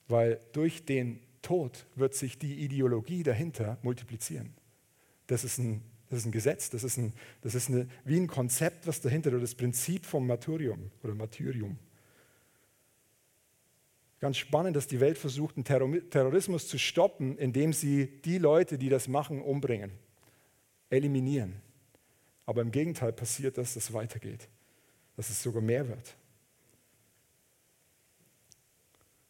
weil 0.07 0.39
durch 0.53 0.85
den 0.85 1.19
Tod 1.41 1.85
wird 1.95 2.15
sich 2.15 2.39
die 2.39 2.63
Ideologie 2.63 3.23
dahinter 3.23 3.77
multiplizieren. 3.83 4.53
Das 5.27 5.43
ist 5.43 5.59
ein, 5.59 5.81
das 6.09 6.19
ist 6.19 6.25
ein 6.25 6.31
Gesetz, 6.31 6.69
das 6.69 6.83
ist, 6.83 6.97
ein, 6.97 7.13
das 7.41 7.53
ist 7.53 7.69
eine, 7.69 7.87
wie 8.03 8.17
ein 8.17 8.27
Konzept, 8.27 8.87
was 8.87 9.01
dahinter, 9.01 9.29
oder 9.29 9.39
das 9.39 9.55
Prinzip 9.55 10.05
vom 10.05 10.25
Martyrium 10.25 10.91
oder 11.03 11.13
Martyrium. 11.13 11.77
Ganz 14.19 14.37
spannend, 14.37 14.75
dass 14.75 14.87
die 14.87 14.99
Welt 14.99 15.19
versucht, 15.19 15.57
den 15.57 15.63
Terrorismus 15.63 16.67
zu 16.67 16.79
stoppen, 16.79 17.37
indem 17.37 17.73
sie 17.73 18.07
die 18.23 18.39
Leute, 18.39 18.79
die 18.79 18.89
das 18.89 19.07
machen, 19.07 19.41
umbringen, 19.41 19.91
eliminieren. 20.89 21.61
Aber 22.47 22.61
im 22.61 22.71
Gegenteil 22.71 23.13
passiert, 23.13 23.57
dass 23.57 23.75
das 23.75 23.93
weitergeht, 23.93 24.47
dass 25.15 25.29
es 25.29 25.41
sogar 25.41 25.61
mehr 25.61 25.87
wird. 25.87 26.15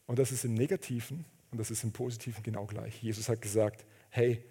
Und 0.08 0.20
das 0.20 0.32
ist 0.32 0.46
im 0.46 0.54
Negativen 0.54 1.26
und 1.52 1.58
das 1.58 1.72
ist 1.72 1.84
im 1.84 1.92
Positiven 1.92 2.44
genau 2.44 2.66
gleich. 2.66 3.02
Jesus 3.02 3.30
hat 3.30 3.42
gesagt, 3.42 3.86
hey, 4.10 4.44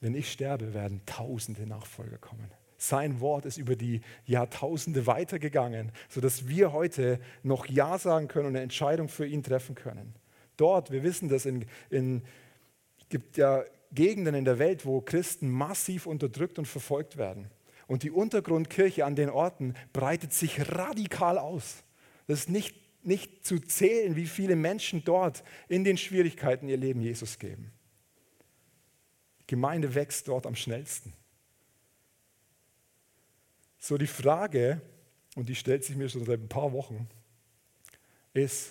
wenn 0.00 0.14
ich 0.14 0.32
sterbe, 0.32 0.72
werden 0.72 1.02
tausende 1.04 1.66
Nachfolger 1.66 2.18
kommen. 2.18 2.50
Sein 2.78 3.20
Wort 3.20 3.44
ist 3.44 3.58
über 3.58 3.76
die 3.76 4.00
Jahrtausende 4.24 5.06
weitergegangen, 5.06 5.92
sodass 6.08 6.48
wir 6.48 6.72
heute 6.72 7.20
noch 7.42 7.66
Ja 7.66 7.98
sagen 7.98 8.26
können 8.26 8.46
und 8.46 8.56
eine 8.56 8.62
Entscheidung 8.62 9.08
für 9.08 9.26
ihn 9.26 9.42
treffen 9.42 9.74
können. 9.74 10.14
Dort, 10.56 10.90
wir 10.90 11.02
wissen 11.02 11.28
das, 11.28 11.44
in, 11.44 11.66
in, 11.90 12.22
gibt 13.10 13.36
ja 13.36 13.64
Gegenden 13.92 14.34
in 14.34 14.46
der 14.46 14.58
Welt, 14.58 14.86
wo 14.86 15.02
Christen 15.02 15.50
massiv 15.50 16.06
unterdrückt 16.06 16.58
und 16.58 16.66
verfolgt 16.66 17.18
werden. 17.18 17.50
Und 17.90 18.04
die 18.04 18.12
Untergrundkirche 18.12 19.04
an 19.04 19.16
den 19.16 19.28
Orten 19.28 19.74
breitet 19.92 20.32
sich 20.32 20.60
radikal 20.70 21.38
aus. 21.38 21.82
Das 22.28 22.38
ist 22.38 22.48
nicht, 22.48 22.76
nicht 23.04 23.44
zu 23.44 23.58
zählen, 23.58 24.14
wie 24.14 24.28
viele 24.28 24.54
Menschen 24.54 25.02
dort 25.02 25.42
in 25.66 25.82
den 25.82 25.96
Schwierigkeiten 25.96 26.68
ihr 26.68 26.76
Leben 26.76 27.00
Jesus 27.00 27.40
geben. 27.40 27.72
Die 29.40 29.46
Gemeinde 29.48 29.92
wächst 29.96 30.28
dort 30.28 30.46
am 30.46 30.54
schnellsten. 30.54 31.12
So 33.80 33.98
die 33.98 34.06
Frage, 34.06 34.80
und 35.34 35.48
die 35.48 35.56
stellt 35.56 35.82
sich 35.82 35.96
mir 35.96 36.08
schon 36.08 36.24
seit 36.24 36.38
ein 36.38 36.48
paar 36.48 36.72
Wochen, 36.72 37.08
ist, 38.34 38.70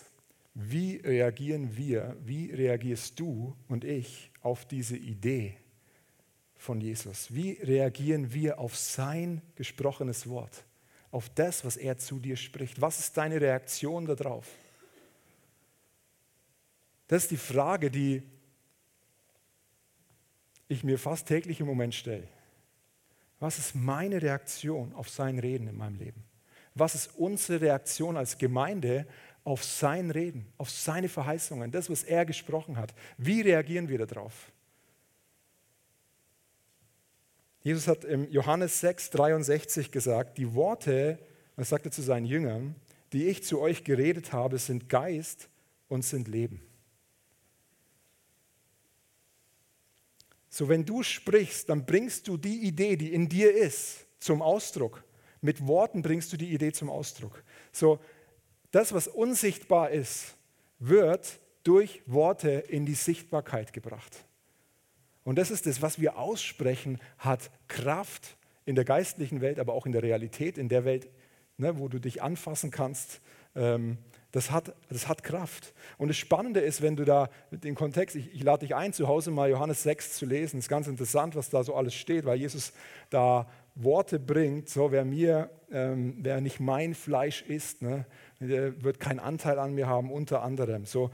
wie 0.53 0.95
reagieren 0.95 1.75
wir, 1.75 2.15
wie 2.23 2.53
reagierst 2.53 3.19
du 3.19 3.53
und 3.67 3.83
ich 3.83 4.31
auf 4.39 4.65
diese 4.65 4.95
Idee 4.95 5.57
von 6.60 6.80
Jesus? 6.82 7.34
Wie 7.34 7.54
reagieren 7.54 8.34
wir 8.34 8.60
auf 8.60 8.75
sein 8.75 9.42
gesprochenes 9.56 10.28
Wort, 10.28 10.66
auf 11.10 11.30
das, 11.30 11.66
was 11.66 11.78
er 11.78 11.98
zu 11.98 12.20
dir 12.20 12.36
spricht? 12.36 12.80
Was 12.80 13.00
ist 13.00 13.18
deine 13.18 13.42
Reaktion 13.42 14.06
darauf? 14.06 14.46
Das 17.08 17.24
ist 17.24 17.32
die 17.32 17.38
Frage, 17.38 17.89
die 17.89 18.22
ich 20.68 20.84
mir 20.84 21.00
fast 21.00 21.28
täglich 21.28 21.60
im 21.62 21.66
Moment 21.66 21.96
stelle. 21.96 22.28
Was 23.39 23.58
ist 23.58 23.74
meine 23.74 24.22
Reaktion 24.22 24.94
auf 24.94 25.10
sein 25.10 25.39
Reden 25.39 25.68
in 25.68 25.78
meinem 25.78 25.98
Leben? 25.98 26.24
Was 26.75 26.94
ist 26.94 27.16
unsere 27.16 27.62
Reaktion 27.62 28.18
als 28.18 28.38
Gemeinde 28.38 29.08
auf 29.46 29.63
sein 29.63 30.12
Reden, 30.12 30.46
auf 30.58 30.70
seine 30.70 31.10
Verheißungen, 31.10 31.72
das, 31.72 31.89
was 31.89 32.04
er 32.04 32.25
gesprochen 32.25 32.78
hat? 32.78 32.94
Wie 33.18 33.42
reagieren 33.42 33.88
wir 33.88 34.06
darauf? 34.06 34.51
Jesus 37.62 37.88
hat 37.88 38.06
im 38.06 38.30
Johannes 38.32 38.80
6, 38.80 39.10
63 39.12 39.92
gesagt, 39.92 40.38
die 40.38 40.54
Worte, 40.54 41.20
was 41.56 41.70
sagt 41.70 41.86
er 41.86 41.92
zu 41.92 42.01
seinen 42.01 42.25
Jüngern, 42.25 42.75
die 43.12 43.28
ich 43.28 43.44
zu 43.44 43.60
euch 43.60 43.84
geredet 43.84 44.32
habe, 44.32 44.58
sind 44.58 44.88
Geist 44.88 45.50
und 45.88 46.04
sind 46.04 46.28
Leben. 46.28 46.62
So, 50.50 50.68
wenn 50.68 50.86
du 50.86 51.04
sprichst, 51.04 51.70
dann 51.70 51.86
bringst 51.86 52.28
du 52.28 52.38
die 52.38 52.63
Idee, 52.63 52.96
die 52.96 53.13
in 53.13 53.30
dir 53.30 53.54
ist, 53.56 54.06
zum 54.20 54.42
Ausdruck. 54.42 55.04
Mit 55.42 55.66
Worten 55.66 56.01
bringst 56.01 56.34
du 56.34 56.38
die 56.38 56.54
Idee 56.54 56.72
zum 56.72 56.89
Ausdruck. 56.89 57.44
So, 57.72 58.00
das, 58.72 58.94
was 58.94 59.08
unsichtbar 59.08 59.92
ist, 59.92 60.36
wird 60.80 61.39
durch 61.63 62.01
Worte 62.06 62.50
in 62.50 62.86
die 62.86 62.96
Sichtbarkeit 62.96 63.74
gebracht. 63.74 64.25
Und 65.29 65.36
das 65.36 65.51
ist 65.51 65.67
das, 65.67 65.83
was 65.83 66.01
wir 66.01 66.17
aussprechen, 66.17 66.98
hat 67.19 67.51
Kraft 67.67 68.36
in 68.65 68.74
der 68.74 68.83
geistlichen 68.83 69.41
Welt, 69.41 69.59
aber 69.59 69.74
auch 69.74 69.86
in 69.86 69.91
der 69.91 70.01
Realität, 70.01 70.57
in 70.57 70.69
der 70.69 70.86
Welt, 70.86 71.07
ne, 71.57 71.77
wo 71.77 71.88
du 71.88 72.00
dich 72.00 72.24
anfassen 72.24 72.71
kannst. 72.71 73.21
Ähm, 73.55 74.00
das 74.31 74.50
hat, 74.50 74.74
das 74.89 75.07
hat 75.07 75.21
Kraft. 75.21 75.75
Und 76.00 76.07
das 76.07 76.17
Spannende 76.17 76.62
ist, 76.62 76.81
wenn 76.81 76.95
du 76.95 77.05
da 77.05 77.29
den 77.51 77.75
Kontext, 77.75 78.15
ich, 78.15 78.33
ich 78.33 78.41
lade 78.41 78.65
dich 78.65 78.74
ein, 78.74 78.91
zu 78.91 79.07
Hause 79.07 79.29
mal 79.29 79.51
Johannes 79.51 79.83
6 79.83 80.13
zu 80.13 80.25
lesen. 80.25 80.57
Es 80.57 80.65
ist 80.65 80.69
ganz 80.69 80.88
interessant, 80.88 81.36
was 81.36 81.51
da 81.51 81.63
so 81.63 81.75
alles 81.75 81.93
steht, 81.93 82.25
weil 82.25 82.39
Jesus 82.39 82.74
da 83.12 83.48
Worte 83.75 84.19
bringt, 84.19 84.67
so 84.67 84.91
wer 84.91 85.05
mir, 85.05 85.51
ähm, 85.71 86.17
wer 86.21 86.41
nicht 86.41 86.59
mein 86.59 86.95
Fleisch 86.95 87.43
isst, 87.43 87.83
ne, 87.83 88.07
der 88.39 88.81
wird 88.83 89.00
keinen 89.00 89.19
Anteil 89.19 89.59
an 89.59 89.75
mir 89.75 89.86
haben, 89.86 90.12
unter 90.12 90.41
anderem. 90.41 90.88
So, 90.88 91.12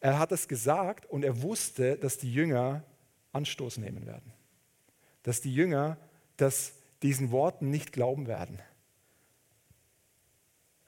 er 0.00 0.18
hat 0.18 0.32
es 0.32 0.48
gesagt 0.48 1.06
und 1.06 1.24
er 1.24 1.40
wusste, 1.40 1.96
dass 1.96 2.18
die 2.18 2.34
Jünger 2.34 2.82
Anstoß 3.32 3.78
nehmen 3.78 4.06
werden. 4.06 4.32
Dass 5.22 5.40
die 5.40 5.54
Jünger 5.54 5.98
das, 6.36 6.72
diesen 7.02 7.30
Worten 7.30 7.70
nicht 7.70 7.92
glauben 7.92 8.26
werden. 8.26 8.58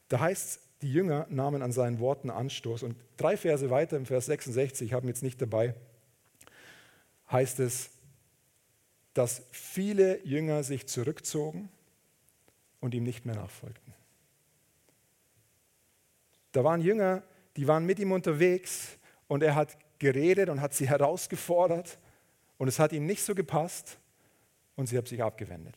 Da 0.08 0.20
heißt 0.20 0.48
es, 0.48 0.60
die 0.82 0.92
Jünger 0.92 1.26
nahmen 1.28 1.62
an 1.62 1.72
seinen 1.72 1.98
Worten 1.98 2.30
Anstoß. 2.30 2.82
Und 2.82 2.96
drei 3.16 3.36
Verse 3.36 3.68
weiter, 3.70 3.96
im 3.96 4.06
Vers 4.06 4.26
66, 4.26 4.88
ich 4.88 4.92
habe 4.94 5.06
ihn 5.06 5.08
jetzt 5.08 5.22
nicht 5.22 5.40
dabei, 5.40 5.74
heißt 7.30 7.60
es, 7.60 7.90
dass 9.12 9.42
viele 9.50 10.24
Jünger 10.24 10.62
sich 10.62 10.86
zurückzogen 10.86 11.68
und 12.80 12.94
ihm 12.94 13.04
nicht 13.04 13.26
mehr 13.26 13.34
nachfolgten. 13.34 13.92
Da 16.52 16.64
waren 16.64 16.80
Jünger, 16.80 17.22
die 17.56 17.68
waren 17.68 17.84
mit 17.84 17.98
ihm 17.98 18.12
unterwegs 18.12 18.96
und 19.28 19.42
er 19.42 19.54
hat 19.54 19.76
geredet 19.98 20.48
und 20.48 20.60
hat 20.60 20.74
sie 20.74 20.88
herausgefordert 20.88 21.98
und 22.60 22.68
es 22.68 22.78
hat 22.78 22.92
ihnen 22.92 23.06
nicht 23.06 23.22
so 23.22 23.34
gepasst 23.34 23.96
und 24.76 24.86
sie 24.86 24.98
haben 24.98 25.06
sich 25.06 25.22
abgewendet. 25.22 25.76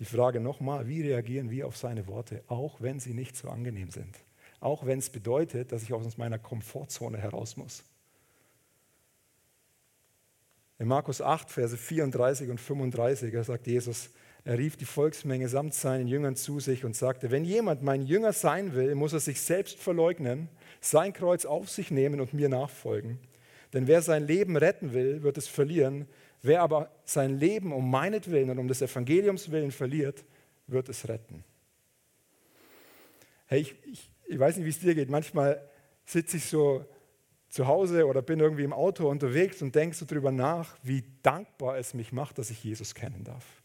Die 0.00 0.04
Frage 0.04 0.40
nochmal, 0.40 0.88
wie 0.88 1.02
reagieren 1.02 1.48
wir 1.48 1.68
auf 1.68 1.76
seine 1.76 2.08
Worte, 2.08 2.42
auch 2.48 2.80
wenn 2.80 2.98
sie 2.98 3.14
nicht 3.14 3.36
so 3.36 3.48
angenehm 3.48 3.92
sind? 3.92 4.16
Auch 4.58 4.84
wenn 4.84 4.98
es 4.98 5.10
bedeutet, 5.10 5.70
dass 5.70 5.84
ich 5.84 5.92
aus 5.92 6.18
meiner 6.18 6.40
Komfortzone 6.40 7.18
heraus 7.18 7.56
muss. 7.56 7.84
In 10.80 10.88
Markus 10.88 11.22
8, 11.22 11.52
Verse 11.52 11.76
34 11.76 12.50
und 12.50 12.60
35, 12.60 13.32
da 13.32 13.44
sagt 13.44 13.68
Jesus, 13.68 14.10
er 14.44 14.58
rief 14.58 14.76
die 14.76 14.84
Volksmenge 14.84 15.48
samt 15.48 15.72
seinen 15.72 16.08
Jüngern 16.08 16.34
zu 16.34 16.58
sich 16.58 16.84
und 16.84 16.96
sagte, 16.96 17.30
wenn 17.30 17.44
jemand 17.44 17.82
mein 17.82 18.02
Jünger 18.02 18.32
sein 18.32 18.74
will, 18.74 18.94
muss 18.96 19.12
er 19.12 19.20
sich 19.20 19.40
selbst 19.40 19.78
verleugnen, 19.78 20.48
sein 20.80 21.12
Kreuz 21.12 21.44
auf 21.44 21.70
sich 21.70 21.92
nehmen 21.92 22.20
und 22.20 22.34
mir 22.34 22.48
nachfolgen. 22.48 23.18
Denn 23.72 23.86
wer 23.86 24.02
sein 24.02 24.26
Leben 24.26 24.56
retten 24.56 24.92
will, 24.92 25.22
wird 25.22 25.38
es 25.38 25.46
verlieren. 25.46 26.08
Wer 26.42 26.60
aber 26.60 26.90
sein 27.04 27.38
Leben 27.38 27.72
um 27.72 27.88
meinetwillen 27.88 28.50
und 28.50 28.58
um 28.58 28.66
des 28.66 28.82
Evangeliums 28.82 29.52
willen 29.52 29.70
verliert, 29.70 30.24
wird 30.66 30.88
es 30.88 31.08
retten. 31.08 31.44
Hey, 33.46 33.60
ich, 33.60 33.76
ich, 33.84 34.10
ich 34.26 34.38
weiß 34.38 34.56
nicht, 34.56 34.66
wie 34.66 34.70
es 34.70 34.80
dir 34.80 34.94
geht. 34.96 35.08
Manchmal 35.08 35.62
sitze 36.04 36.38
ich 36.38 36.46
so 36.46 36.84
zu 37.48 37.68
Hause 37.68 38.06
oder 38.06 38.22
bin 38.22 38.40
irgendwie 38.40 38.64
im 38.64 38.72
Auto 38.72 39.08
unterwegs 39.08 39.62
und 39.62 39.74
denke 39.74 39.94
so 39.94 40.04
drüber 40.04 40.32
nach, 40.32 40.76
wie 40.82 41.04
dankbar 41.22 41.78
es 41.78 41.94
mich 41.94 42.10
macht, 42.10 42.38
dass 42.38 42.50
ich 42.50 42.64
Jesus 42.64 42.94
kennen 42.94 43.22
darf. 43.22 43.61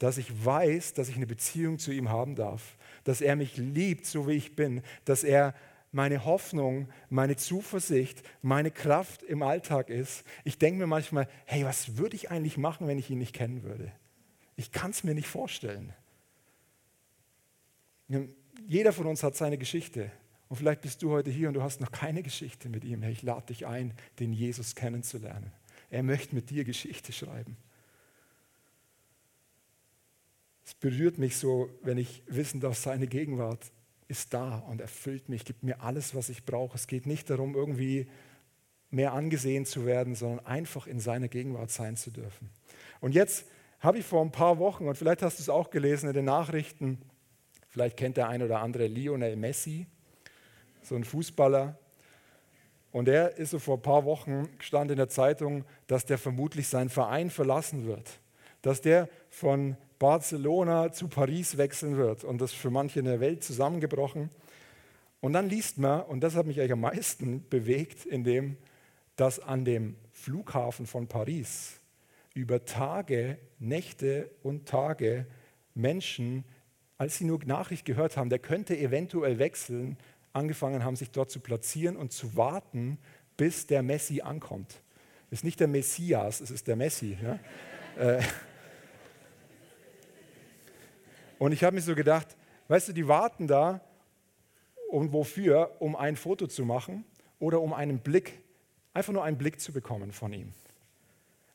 Dass 0.00 0.18
ich 0.18 0.44
weiß, 0.44 0.94
dass 0.94 1.08
ich 1.08 1.14
eine 1.14 1.28
Beziehung 1.28 1.78
zu 1.78 1.92
ihm 1.92 2.08
haben 2.08 2.34
darf. 2.34 2.76
Dass 3.04 3.20
er 3.20 3.36
mich 3.36 3.56
liebt, 3.56 4.06
so 4.06 4.26
wie 4.26 4.32
ich 4.32 4.56
bin. 4.56 4.82
Dass 5.04 5.22
er 5.22 5.54
meine 5.92 6.24
Hoffnung, 6.24 6.88
meine 7.08 7.36
Zuversicht, 7.36 8.22
meine 8.42 8.70
Kraft 8.70 9.22
im 9.22 9.42
Alltag 9.42 9.90
ist. 9.90 10.24
Ich 10.44 10.58
denke 10.58 10.80
mir 10.80 10.86
manchmal, 10.86 11.28
hey, 11.46 11.64
was 11.64 11.96
würde 11.96 12.16
ich 12.16 12.30
eigentlich 12.30 12.56
machen, 12.58 12.88
wenn 12.88 12.98
ich 12.98 13.10
ihn 13.10 13.18
nicht 13.18 13.34
kennen 13.34 13.62
würde? 13.62 13.92
Ich 14.56 14.72
kann 14.72 14.90
es 14.90 15.04
mir 15.04 15.14
nicht 15.14 15.28
vorstellen. 15.28 15.92
Jeder 18.66 18.92
von 18.92 19.06
uns 19.06 19.22
hat 19.22 19.36
seine 19.36 19.58
Geschichte. 19.58 20.10
Und 20.48 20.56
vielleicht 20.56 20.80
bist 20.80 21.02
du 21.02 21.10
heute 21.12 21.30
hier 21.30 21.48
und 21.48 21.54
du 21.54 21.62
hast 21.62 21.80
noch 21.80 21.92
keine 21.92 22.22
Geschichte 22.22 22.68
mit 22.68 22.84
ihm. 22.84 23.02
Hey, 23.02 23.12
ich 23.12 23.22
lade 23.22 23.46
dich 23.46 23.66
ein, 23.66 23.94
den 24.18 24.32
Jesus 24.32 24.74
kennenzulernen. 24.74 25.52
Er 25.90 26.02
möchte 26.02 26.34
mit 26.34 26.50
dir 26.50 26.64
Geschichte 26.64 27.12
schreiben. 27.12 27.56
Es 30.70 30.74
berührt 30.76 31.18
mich 31.18 31.36
so, 31.36 31.68
wenn 31.82 31.98
ich 31.98 32.22
wissen 32.28 32.60
darf, 32.60 32.78
seine 32.78 33.08
Gegenwart 33.08 33.72
ist 34.06 34.32
da 34.32 34.58
und 34.58 34.80
erfüllt 34.80 35.28
mich, 35.28 35.44
gibt 35.44 35.64
mir 35.64 35.80
alles, 35.80 36.14
was 36.14 36.28
ich 36.28 36.44
brauche. 36.44 36.76
Es 36.76 36.86
geht 36.86 37.06
nicht 37.06 37.28
darum, 37.28 37.56
irgendwie 37.56 38.06
mehr 38.88 39.12
angesehen 39.12 39.66
zu 39.66 39.84
werden, 39.84 40.14
sondern 40.14 40.46
einfach 40.46 40.86
in 40.86 41.00
seiner 41.00 41.26
Gegenwart 41.26 41.72
sein 41.72 41.96
zu 41.96 42.12
dürfen. 42.12 42.50
Und 43.00 43.16
jetzt 43.16 43.46
habe 43.80 43.98
ich 43.98 44.06
vor 44.06 44.22
ein 44.22 44.30
paar 44.30 44.60
Wochen, 44.60 44.86
und 44.86 44.96
vielleicht 44.96 45.22
hast 45.22 45.40
du 45.40 45.42
es 45.42 45.48
auch 45.48 45.70
gelesen 45.70 46.06
in 46.06 46.14
den 46.14 46.26
Nachrichten, 46.26 47.02
vielleicht 47.68 47.96
kennt 47.96 48.16
der 48.16 48.28
ein 48.28 48.40
oder 48.40 48.60
andere 48.60 48.86
Lionel 48.86 49.34
Messi, 49.34 49.88
so 50.84 50.94
ein 50.94 51.02
Fußballer. 51.02 51.76
Und 52.92 53.08
er 53.08 53.36
ist 53.38 53.50
so 53.50 53.58
vor 53.58 53.78
ein 53.78 53.82
paar 53.82 54.04
Wochen 54.04 54.48
stand 54.60 54.92
in 54.92 54.98
der 54.98 55.08
Zeitung, 55.08 55.64
dass 55.88 56.06
der 56.06 56.16
vermutlich 56.16 56.68
seinen 56.68 56.90
Verein 56.90 57.28
verlassen 57.28 57.86
wird, 57.86 58.20
dass 58.62 58.80
der 58.80 59.08
von 59.30 59.76
Barcelona 60.00 60.92
zu 60.92 61.08
Paris 61.08 61.58
wechseln 61.58 61.98
wird 61.98 62.24
und 62.24 62.40
das 62.40 62.54
für 62.54 62.70
manche 62.70 63.00
in 63.00 63.04
der 63.04 63.20
Welt 63.20 63.44
zusammengebrochen. 63.44 64.30
Und 65.20 65.34
dann 65.34 65.48
liest 65.48 65.76
man, 65.76 66.00
und 66.00 66.20
das 66.20 66.34
hat 66.34 66.46
mich 66.46 66.58
eigentlich 66.58 66.72
am 66.72 66.80
meisten 66.80 67.46
bewegt, 67.50 68.06
in 68.06 68.24
dem, 68.24 68.56
dass 69.16 69.38
an 69.38 69.66
dem 69.66 69.96
Flughafen 70.10 70.86
von 70.86 71.06
Paris 71.06 71.80
über 72.32 72.64
Tage, 72.64 73.36
Nächte 73.58 74.30
und 74.42 74.66
Tage 74.66 75.26
Menschen, 75.74 76.44
als 76.96 77.18
sie 77.18 77.24
nur 77.24 77.38
Nachricht 77.44 77.84
gehört 77.84 78.16
haben, 78.16 78.30
der 78.30 78.38
könnte 78.38 78.78
eventuell 78.78 79.38
wechseln, 79.38 79.98
angefangen 80.32 80.82
haben, 80.82 80.96
sich 80.96 81.10
dort 81.10 81.30
zu 81.30 81.40
platzieren 81.40 81.96
und 81.96 82.10
zu 82.10 82.36
warten, 82.36 82.96
bis 83.36 83.66
der 83.66 83.82
Messi 83.82 84.22
ankommt. 84.22 84.80
Es 85.30 85.40
ist 85.40 85.44
nicht 85.44 85.60
der 85.60 85.68
Messias, 85.68 86.40
es 86.40 86.50
ist 86.50 86.68
der 86.68 86.76
Messi. 86.76 87.18
Ja? 87.22 87.38
Äh, 91.40 91.44
und 91.44 91.52
ich 91.52 91.64
habe 91.64 91.74
mir 91.74 91.82
so 91.82 91.94
gedacht, 91.94 92.36
weißt 92.68 92.88
du, 92.88 92.92
die 92.92 93.08
warten 93.08 93.48
da, 93.48 93.80
und 94.90 95.12
wofür? 95.12 95.76
Um 95.78 95.96
ein 95.96 96.16
Foto 96.16 96.46
zu 96.46 96.64
machen 96.64 97.04
oder 97.38 97.60
um 97.60 97.72
einen 97.72 98.00
Blick, 98.00 98.40
einfach 98.92 99.12
nur 99.12 99.24
einen 99.24 99.38
Blick 99.38 99.60
zu 99.60 99.72
bekommen 99.72 100.12
von 100.12 100.32
ihm. 100.32 100.52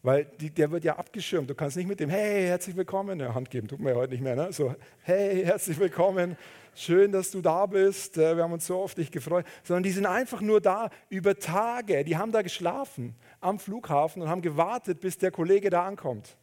Weil 0.03 0.25
die, 0.39 0.51
der 0.51 0.71
wird 0.71 0.83
ja 0.83 0.97
abgeschirmt. 0.97 1.49
Du 1.49 1.55
kannst 1.55 1.75
nicht 1.75 1.87
mit 1.87 1.99
dem 1.99 2.09
Hey, 2.09 2.45
herzlich 2.45 2.75
willkommen, 2.75 3.19
ja, 3.19 3.33
Hand 3.33 3.49
geben, 3.49 3.67
tut 3.67 3.79
mir 3.79 3.95
heute 3.95 4.13
nicht 4.13 4.21
mehr. 4.21 4.35
Ne? 4.35 4.53
So, 4.53 4.75
hey, 5.01 5.43
herzlich 5.43 5.79
willkommen, 5.79 6.37
schön, 6.75 7.11
dass 7.11 7.31
du 7.31 7.41
da 7.41 7.65
bist, 7.65 8.17
äh, 8.17 8.37
wir 8.37 8.43
haben 8.43 8.53
uns 8.53 8.67
so 8.67 8.81
auf 8.81 8.95
dich 8.95 9.11
gefreut. 9.11 9.45
Sondern 9.63 9.83
die 9.83 9.91
sind 9.91 10.05
einfach 10.05 10.41
nur 10.41 10.61
da 10.61 10.91
über 11.09 11.37
Tage. 11.37 12.03
Die 12.05 12.17
haben 12.17 12.31
da 12.31 12.41
geschlafen 12.41 13.15
am 13.41 13.59
Flughafen 13.59 14.21
und 14.21 14.29
haben 14.29 14.41
gewartet, 14.41 15.01
bis 15.01 15.17
der 15.17 15.31
Kollege 15.31 15.69
da 15.69 15.85
ankommt. 15.85 16.37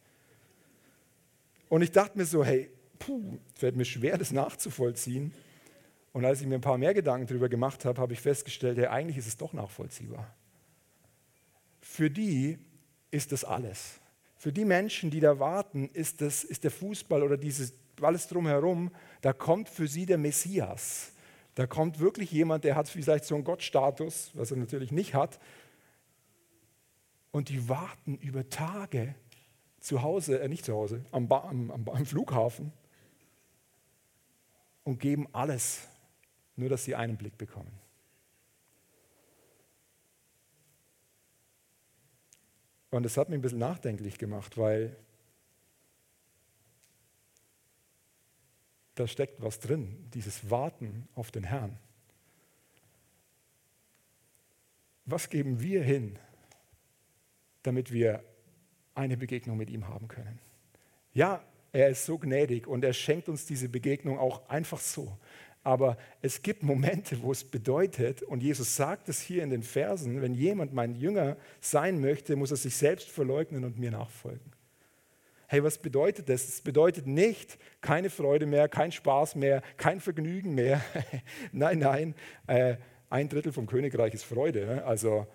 Und 1.69 1.81
ich 1.81 1.91
dachte 1.91 2.17
mir 2.17 2.25
so, 2.25 2.43
hey, 2.43 2.69
puh, 3.05 3.39
fällt 3.55 3.75
mir 3.75 3.85
schwer, 3.85 4.17
das 4.17 4.31
nachzuvollziehen. 4.31 5.33
Und 6.11 6.25
als 6.25 6.41
ich 6.41 6.47
mir 6.47 6.55
ein 6.55 6.61
paar 6.61 6.77
mehr 6.77 6.93
Gedanken 6.93 7.27
darüber 7.27 7.49
gemacht 7.49 7.85
habe, 7.85 7.99
habe 7.99 8.13
ich 8.13 8.21
festgestellt, 8.21 8.77
ja, 8.77 8.91
eigentlich 8.91 9.17
ist 9.17 9.27
es 9.27 9.37
doch 9.37 9.53
nachvollziehbar. 9.53 10.33
Für 11.81 12.09
die 12.09 12.59
ist 13.11 13.31
das 13.31 13.43
alles. 13.43 13.99
Für 14.37 14.51
die 14.51 14.65
Menschen, 14.65 15.09
die 15.09 15.19
da 15.19 15.39
warten, 15.39 15.89
ist, 15.93 16.21
das, 16.21 16.43
ist 16.43 16.63
der 16.63 16.71
Fußball 16.71 17.23
oder 17.23 17.37
dieses 17.37 17.73
alles 18.01 18.27
drumherum, 18.27 18.91
da 19.21 19.33
kommt 19.33 19.69
für 19.69 19.87
sie 19.87 20.05
der 20.05 20.17
Messias. 20.17 21.11
Da 21.55 21.67
kommt 21.67 21.99
wirklich 21.99 22.31
jemand, 22.31 22.63
der 22.63 22.75
hat 22.75 22.89
vielleicht 22.89 23.25
so 23.25 23.35
einen 23.35 23.43
Gottstatus, 23.43 24.31
was 24.33 24.51
er 24.51 24.57
natürlich 24.57 24.91
nicht 24.91 25.13
hat. 25.13 25.39
Und 27.31 27.49
die 27.49 27.69
warten 27.69 28.17
über 28.17 28.49
Tage 28.49 29.15
zu 29.79 30.01
Hause, 30.01 30.39
äh 30.39 30.47
nicht 30.47 30.65
zu 30.65 30.73
Hause, 30.73 31.05
am, 31.11 31.31
am, 31.31 31.71
am, 31.71 31.89
am 31.89 32.05
Flughafen 32.05 32.71
und 34.83 34.99
geben 34.99 35.27
alles, 35.33 35.87
nur 36.55 36.69
dass 36.69 36.83
sie 36.83 36.95
einen 36.95 37.17
Blick 37.17 37.37
bekommen. 37.37 37.71
Und 42.91 43.05
es 43.05 43.17
hat 43.17 43.29
mich 43.29 43.39
ein 43.39 43.41
bisschen 43.41 43.59
nachdenklich 43.59 44.19
gemacht, 44.19 44.55
weil 44.57 44.95
da 48.95 49.07
steckt 49.07 49.41
was 49.41 49.59
drin, 49.59 50.11
dieses 50.13 50.51
Warten 50.51 51.07
auf 51.15 51.31
den 51.31 51.43
Herrn. 51.43 51.79
Was 55.05 55.29
geben 55.29 55.59
wir 55.59 55.83
hin, 55.83 56.19
damit 57.63 57.91
wir 57.91 58.23
eine 58.93 59.17
Begegnung 59.17 59.57
mit 59.57 59.69
ihm 59.69 59.87
haben 59.87 60.07
können? 60.07 60.39
Ja, 61.13 61.43
er 61.73 61.89
ist 61.89 62.05
so 62.05 62.17
gnädig 62.17 62.67
und 62.67 62.85
er 62.85 62.93
schenkt 62.93 63.27
uns 63.27 63.45
diese 63.45 63.67
Begegnung 63.67 64.19
auch 64.19 64.47
einfach 64.47 64.79
so. 64.79 65.17
Aber 65.63 65.97
es 66.21 66.41
gibt 66.41 66.61
Momente, 66.61 67.21
wo 67.21 67.31
es 67.31 67.43
bedeutet, 67.43 68.21
und 68.21 68.43
Jesus 68.43 68.75
sagt 68.75 69.09
es 69.09 69.21
hier 69.21 69.43
in 69.43 69.49
den 69.49 69.63
Versen, 69.63 70.21
wenn 70.21 70.33
jemand 70.33 70.73
mein 70.73 70.93
Jünger 70.93 71.37
sein 71.61 71.99
möchte, 71.99 72.35
muss 72.35 72.51
er 72.51 72.57
sich 72.57 72.75
selbst 72.75 73.09
verleugnen 73.09 73.63
und 73.63 73.79
mir 73.79 73.89
nachfolgen. 73.89 74.51
Hey, 75.47 75.63
was 75.63 75.77
bedeutet 75.77 76.29
das? 76.29 76.47
Es 76.47 76.61
bedeutet 76.61 77.07
nicht 77.07 77.57
keine 77.81 78.09
Freude 78.09 78.45
mehr, 78.45 78.67
kein 78.67 78.91
Spaß 78.91 79.35
mehr, 79.35 79.61
kein 79.77 79.99
Vergnügen 79.99 80.53
mehr. 80.53 80.83
nein, 81.51 81.79
nein, 81.79 82.15
äh, 82.47 82.75
ein 83.09 83.29
Drittel 83.29 83.53
vom 83.53 83.67
Königreich 83.67 84.13
ist 84.13 84.23
Freude. 84.23 84.65
Ne? 84.65 84.83
Also 84.83 85.27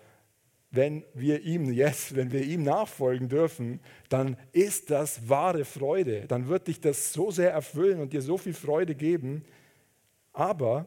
wenn 0.71 1.03
wir 1.13 1.41
ihm, 1.41 1.71
yes, 1.71 2.15
wenn 2.15 2.31
wir 2.31 2.43
ihm 2.43 2.63
nachfolgen 2.63 3.27
dürfen, 3.27 3.79
dann 4.07 4.37
ist 4.51 4.91
das 4.91 5.27
wahre 5.27 5.65
Freude. 5.65 6.27
Dann 6.27 6.47
wird 6.47 6.67
dich 6.67 6.79
das 6.79 7.11
so 7.11 7.31
sehr 7.31 7.51
erfüllen 7.51 7.99
und 7.99 8.13
dir 8.13 8.21
so 8.21 8.37
viel 8.37 8.53
Freude 8.53 8.93
geben, 8.93 9.43
aber 10.31 10.85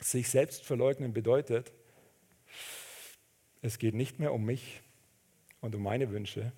sich 0.00 0.28
selbst 0.28 0.64
verleugnen 0.64 1.12
bedeutet, 1.12 1.72
es 3.62 3.78
geht 3.78 3.94
nicht 3.94 4.18
mehr 4.18 4.32
um 4.32 4.44
mich 4.44 4.82
und 5.60 5.74
um 5.74 5.82
meine 5.82 6.10
Wünsche. 6.10 6.52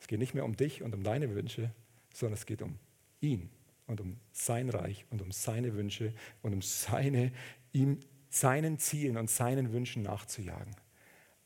Es 0.00 0.06
geht 0.06 0.18
nicht 0.18 0.34
mehr 0.34 0.44
um 0.44 0.56
dich 0.56 0.82
und 0.82 0.94
um 0.94 1.02
deine 1.02 1.34
Wünsche, 1.34 1.72
sondern 2.14 2.34
es 2.34 2.46
geht 2.46 2.62
um 2.62 2.78
ihn 3.20 3.50
und 3.86 4.00
um 4.00 4.16
sein 4.32 4.70
Reich 4.70 5.04
und 5.10 5.20
um 5.20 5.32
seine 5.32 5.74
Wünsche 5.74 6.14
und 6.42 6.54
um 6.54 6.62
seine, 6.62 7.32
ihm, 7.72 7.98
seinen 8.30 8.78
Zielen 8.78 9.16
und 9.16 9.28
seinen 9.28 9.72
Wünschen 9.72 10.02
nachzujagen. 10.02 10.74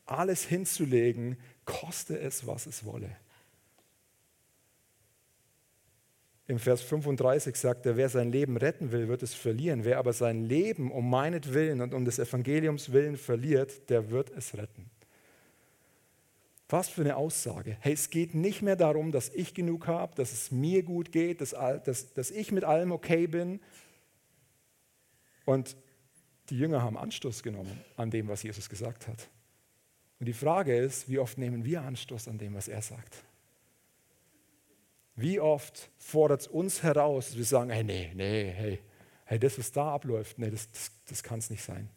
Alles 0.06 0.44
hinzulegen, 0.44 1.36
koste 1.64 2.18
es, 2.18 2.46
was 2.46 2.66
es 2.66 2.84
wolle. 2.84 3.16
Im 6.48 6.60
Vers 6.60 6.82
35 6.82 7.56
sagt 7.56 7.86
er, 7.86 7.96
wer 7.96 8.08
sein 8.08 8.30
Leben 8.30 8.56
retten 8.56 8.92
will, 8.92 9.08
wird 9.08 9.24
es 9.24 9.34
verlieren. 9.34 9.84
Wer 9.84 9.98
aber 9.98 10.12
sein 10.12 10.44
Leben 10.44 10.92
um 10.92 11.10
meinetwillen 11.10 11.80
und 11.80 11.92
um 11.92 12.04
des 12.04 12.20
Evangeliums 12.20 12.92
willen 12.92 13.16
verliert, 13.16 13.90
der 13.90 14.10
wird 14.10 14.30
es 14.30 14.56
retten. 14.56 14.88
Was 16.68 16.88
für 16.88 17.00
eine 17.00 17.16
Aussage. 17.16 17.76
Hey, 17.80 17.94
es 17.94 18.10
geht 18.10 18.34
nicht 18.34 18.62
mehr 18.62 18.76
darum, 18.76 19.10
dass 19.10 19.28
ich 19.30 19.54
genug 19.54 19.88
habe, 19.88 20.14
dass 20.14 20.32
es 20.32 20.52
mir 20.52 20.84
gut 20.84 21.10
geht, 21.10 21.40
dass, 21.40 21.50
dass, 21.50 22.12
dass 22.12 22.30
ich 22.30 22.52
mit 22.52 22.62
allem 22.62 22.92
okay 22.92 23.26
bin. 23.26 23.60
Und 25.44 25.76
die 26.50 26.58
Jünger 26.58 26.82
haben 26.82 26.96
Anstoß 26.96 27.42
genommen 27.42 27.84
an 27.96 28.10
dem, 28.10 28.28
was 28.28 28.44
Jesus 28.44 28.68
gesagt 28.68 29.08
hat. 29.08 29.28
Und 30.18 30.26
die 30.26 30.32
Frage 30.32 30.76
ist, 30.76 31.08
wie 31.08 31.18
oft 31.18 31.38
nehmen 31.38 31.64
wir 31.64 31.82
Anstoß 31.82 32.28
an 32.28 32.38
dem, 32.38 32.54
was 32.54 32.68
er 32.68 32.82
sagt? 32.82 33.24
Wie 35.14 35.40
oft 35.40 35.90
fordert 35.98 36.42
es 36.42 36.46
uns 36.46 36.82
heraus, 36.82 37.28
dass 37.28 37.36
wir 37.36 37.44
sagen, 37.44 37.70
hey, 37.70 37.84
nee, 37.84 38.12
nee, 38.14 38.50
hey, 38.50 38.78
hey, 39.24 39.38
das, 39.38 39.58
was 39.58 39.72
da 39.72 39.94
abläuft, 39.94 40.38
nee, 40.38 40.50
das, 40.50 40.70
das, 40.70 40.90
das 41.08 41.22
kann 41.22 41.38
es 41.38 41.50
nicht 41.50 41.62
sein. 41.62 41.88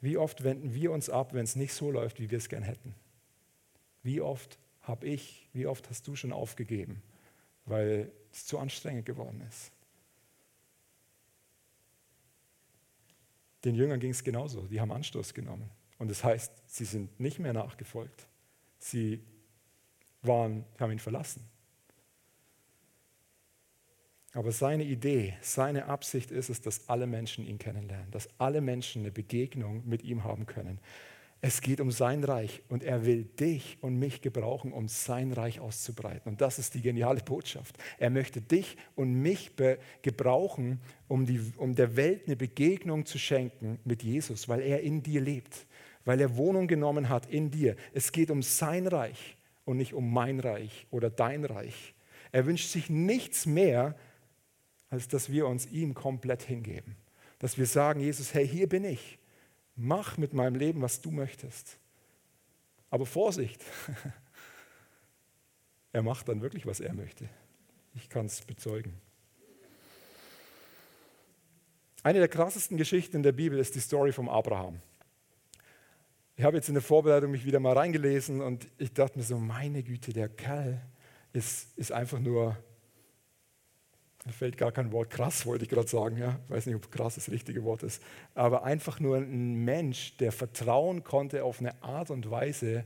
Wie 0.00 0.16
oft 0.16 0.44
wenden 0.44 0.74
wir 0.74 0.92
uns 0.92 1.10
ab, 1.10 1.34
wenn 1.34 1.44
es 1.44 1.56
nicht 1.56 1.72
so 1.72 1.90
läuft, 1.90 2.20
wie 2.20 2.30
wir 2.30 2.38
es 2.38 2.48
gern 2.48 2.62
hätten? 2.62 2.94
Wie 4.02 4.20
oft 4.20 4.58
habe 4.82 5.06
ich, 5.06 5.48
wie 5.52 5.66
oft 5.66 5.88
hast 5.90 6.06
du 6.08 6.16
schon 6.16 6.32
aufgegeben, 6.32 7.02
weil 7.66 8.10
es 8.32 8.46
zu 8.46 8.58
anstrengend 8.58 9.04
geworden 9.04 9.40
ist? 9.48 9.70
Den 13.64 13.74
Jüngern 13.74 14.00
ging 14.00 14.10
es 14.10 14.24
genauso, 14.24 14.62
die 14.62 14.80
haben 14.80 14.90
Anstoß 14.90 15.34
genommen. 15.34 15.70
Und 16.00 16.10
das 16.10 16.24
heißt, 16.24 16.50
sie 16.66 16.86
sind 16.86 17.20
nicht 17.20 17.38
mehr 17.38 17.52
nachgefolgt. 17.52 18.26
Sie 18.78 19.22
waren, 20.22 20.64
haben 20.78 20.92
ihn 20.92 20.98
verlassen. 20.98 21.46
Aber 24.32 24.50
seine 24.50 24.84
Idee, 24.84 25.36
seine 25.42 25.86
Absicht 25.86 26.30
ist 26.30 26.48
es, 26.48 26.62
dass 26.62 26.88
alle 26.88 27.06
Menschen 27.06 27.46
ihn 27.46 27.58
kennenlernen, 27.58 28.10
dass 28.12 28.30
alle 28.38 28.62
Menschen 28.62 29.02
eine 29.02 29.10
Begegnung 29.10 29.86
mit 29.86 30.02
ihm 30.02 30.24
haben 30.24 30.46
können. 30.46 30.80
Es 31.42 31.60
geht 31.60 31.82
um 31.82 31.90
sein 31.90 32.24
Reich 32.24 32.62
und 32.70 32.82
er 32.82 33.04
will 33.04 33.24
dich 33.24 33.76
und 33.82 33.98
mich 33.98 34.22
gebrauchen, 34.22 34.72
um 34.72 34.88
sein 34.88 35.32
Reich 35.32 35.60
auszubreiten. 35.60 36.32
Und 36.32 36.40
das 36.40 36.58
ist 36.58 36.74
die 36.74 36.80
geniale 36.80 37.20
Botschaft. 37.20 37.76
Er 37.98 38.08
möchte 38.08 38.40
dich 38.40 38.78
und 38.94 39.20
mich 39.20 39.52
gebrauchen, 40.00 40.80
um, 41.08 41.26
die, 41.26 41.40
um 41.58 41.74
der 41.74 41.96
Welt 41.96 42.26
eine 42.26 42.36
Begegnung 42.36 43.04
zu 43.04 43.18
schenken 43.18 43.78
mit 43.84 44.02
Jesus, 44.02 44.48
weil 44.48 44.60
er 44.60 44.80
in 44.80 45.02
dir 45.02 45.20
lebt, 45.20 45.66
weil 46.10 46.20
er 46.20 46.36
Wohnung 46.36 46.66
genommen 46.66 47.08
hat 47.08 47.26
in 47.26 47.52
dir. 47.52 47.76
Es 47.94 48.10
geht 48.10 48.32
um 48.32 48.42
sein 48.42 48.88
Reich 48.88 49.36
und 49.64 49.76
nicht 49.76 49.94
um 49.94 50.12
mein 50.12 50.40
Reich 50.40 50.88
oder 50.90 51.08
dein 51.08 51.44
Reich. 51.44 51.94
Er 52.32 52.46
wünscht 52.46 52.68
sich 52.68 52.90
nichts 52.90 53.46
mehr, 53.46 53.94
als 54.88 55.06
dass 55.06 55.30
wir 55.30 55.46
uns 55.46 55.66
ihm 55.66 55.94
komplett 55.94 56.42
hingeben. 56.42 56.96
Dass 57.38 57.58
wir 57.58 57.66
sagen, 57.66 58.00
Jesus, 58.00 58.34
hey, 58.34 58.44
hier 58.44 58.68
bin 58.68 58.82
ich. 58.82 59.20
mach 59.76 60.18
mit 60.18 60.34
meinem 60.34 60.56
Leben, 60.56 60.82
was 60.82 61.00
du 61.00 61.12
möchtest. 61.12 61.78
Aber 62.90 63.06
Vorsicht, 63.06 63.62
er 65.92 66.02
macht 66.02 66.28
dann 66.28 66.42
wirklich, 66.42 66.66
was 66.66 66.80
er 66.80 66.92
möchte. 66.92 67.28
Ich 67.94 68.08
kann 68.08 68.26
es 68.26 68.40
bezeugen. 68.40 69.00
Eine 72.02 72.18
der 72.18 72.26
krassesten 72.26 72.76
Geschichten 72.76 73.18
in 73.18 73.22
der 73.22 73.30
Bibel 73.30 73.60
ist 73.60 73.76
die 73.76 73.80
Story 73.80 74.10
vom 74.10 74.28
Abraham. 74.28 74.82
Ich 76.40 76.46
habe 76.46 76.56
jetzt 76.56 76.68
in 76.68 76.74
der 76.74 76.82
Vorbereitung 76.82 77.32
mich 77.32 77.44
wieder 77.44 77.60
mal 77.60 77.76
reingelesen 77.76 78.40
und 78.40 78.66
ich 78.78 78.94
dachte 78.94 79.18
mir 79.18 79.24
so, 79.26 79.36
meine 79.36 79.82
Güte, 79.82 80.14
der 80.14 80.30
Kerl 80.30 80.80
ist, 81.34 81.76
ist 81.76 81.92
einfach 81.92 82.18
nur, 82.18 82.56
mir 84.24 84.32
fällt 84.32 84.56
gar 84.56 84.72
kein 84.72 84.90
Wort, 84.90 85.10
krass 85.10 85.44
wollte 85.44 85.64
ich 85.64 85.68
gerade 85.68 85.86
sagen, 85.86 86.16
ja, 86.16 86.40
ich 86.42 86.50
weiß 86.50 86.64
nicht, 86.64 86.76
ob 86.76 86.90
krass 86.90 87.16
das 87.16 87.30
richtige 87.30 87.62
Wort 87.62 87.82
ist, 87.82 88.02
aber 88.34 88.64
einfach 88.64 89.00
nur 89.00 89.18
ein 89.18 89.66
Mensch, 89.66 90.16
der 90.16 90.32
vertrauen 90.32 91.04
konnte 91.04 91.44
auf 91.44 91.60
eine 91.60 91.82
Art 91.82 92.10
und 92.10 92.30
Weise, 92.30 92.84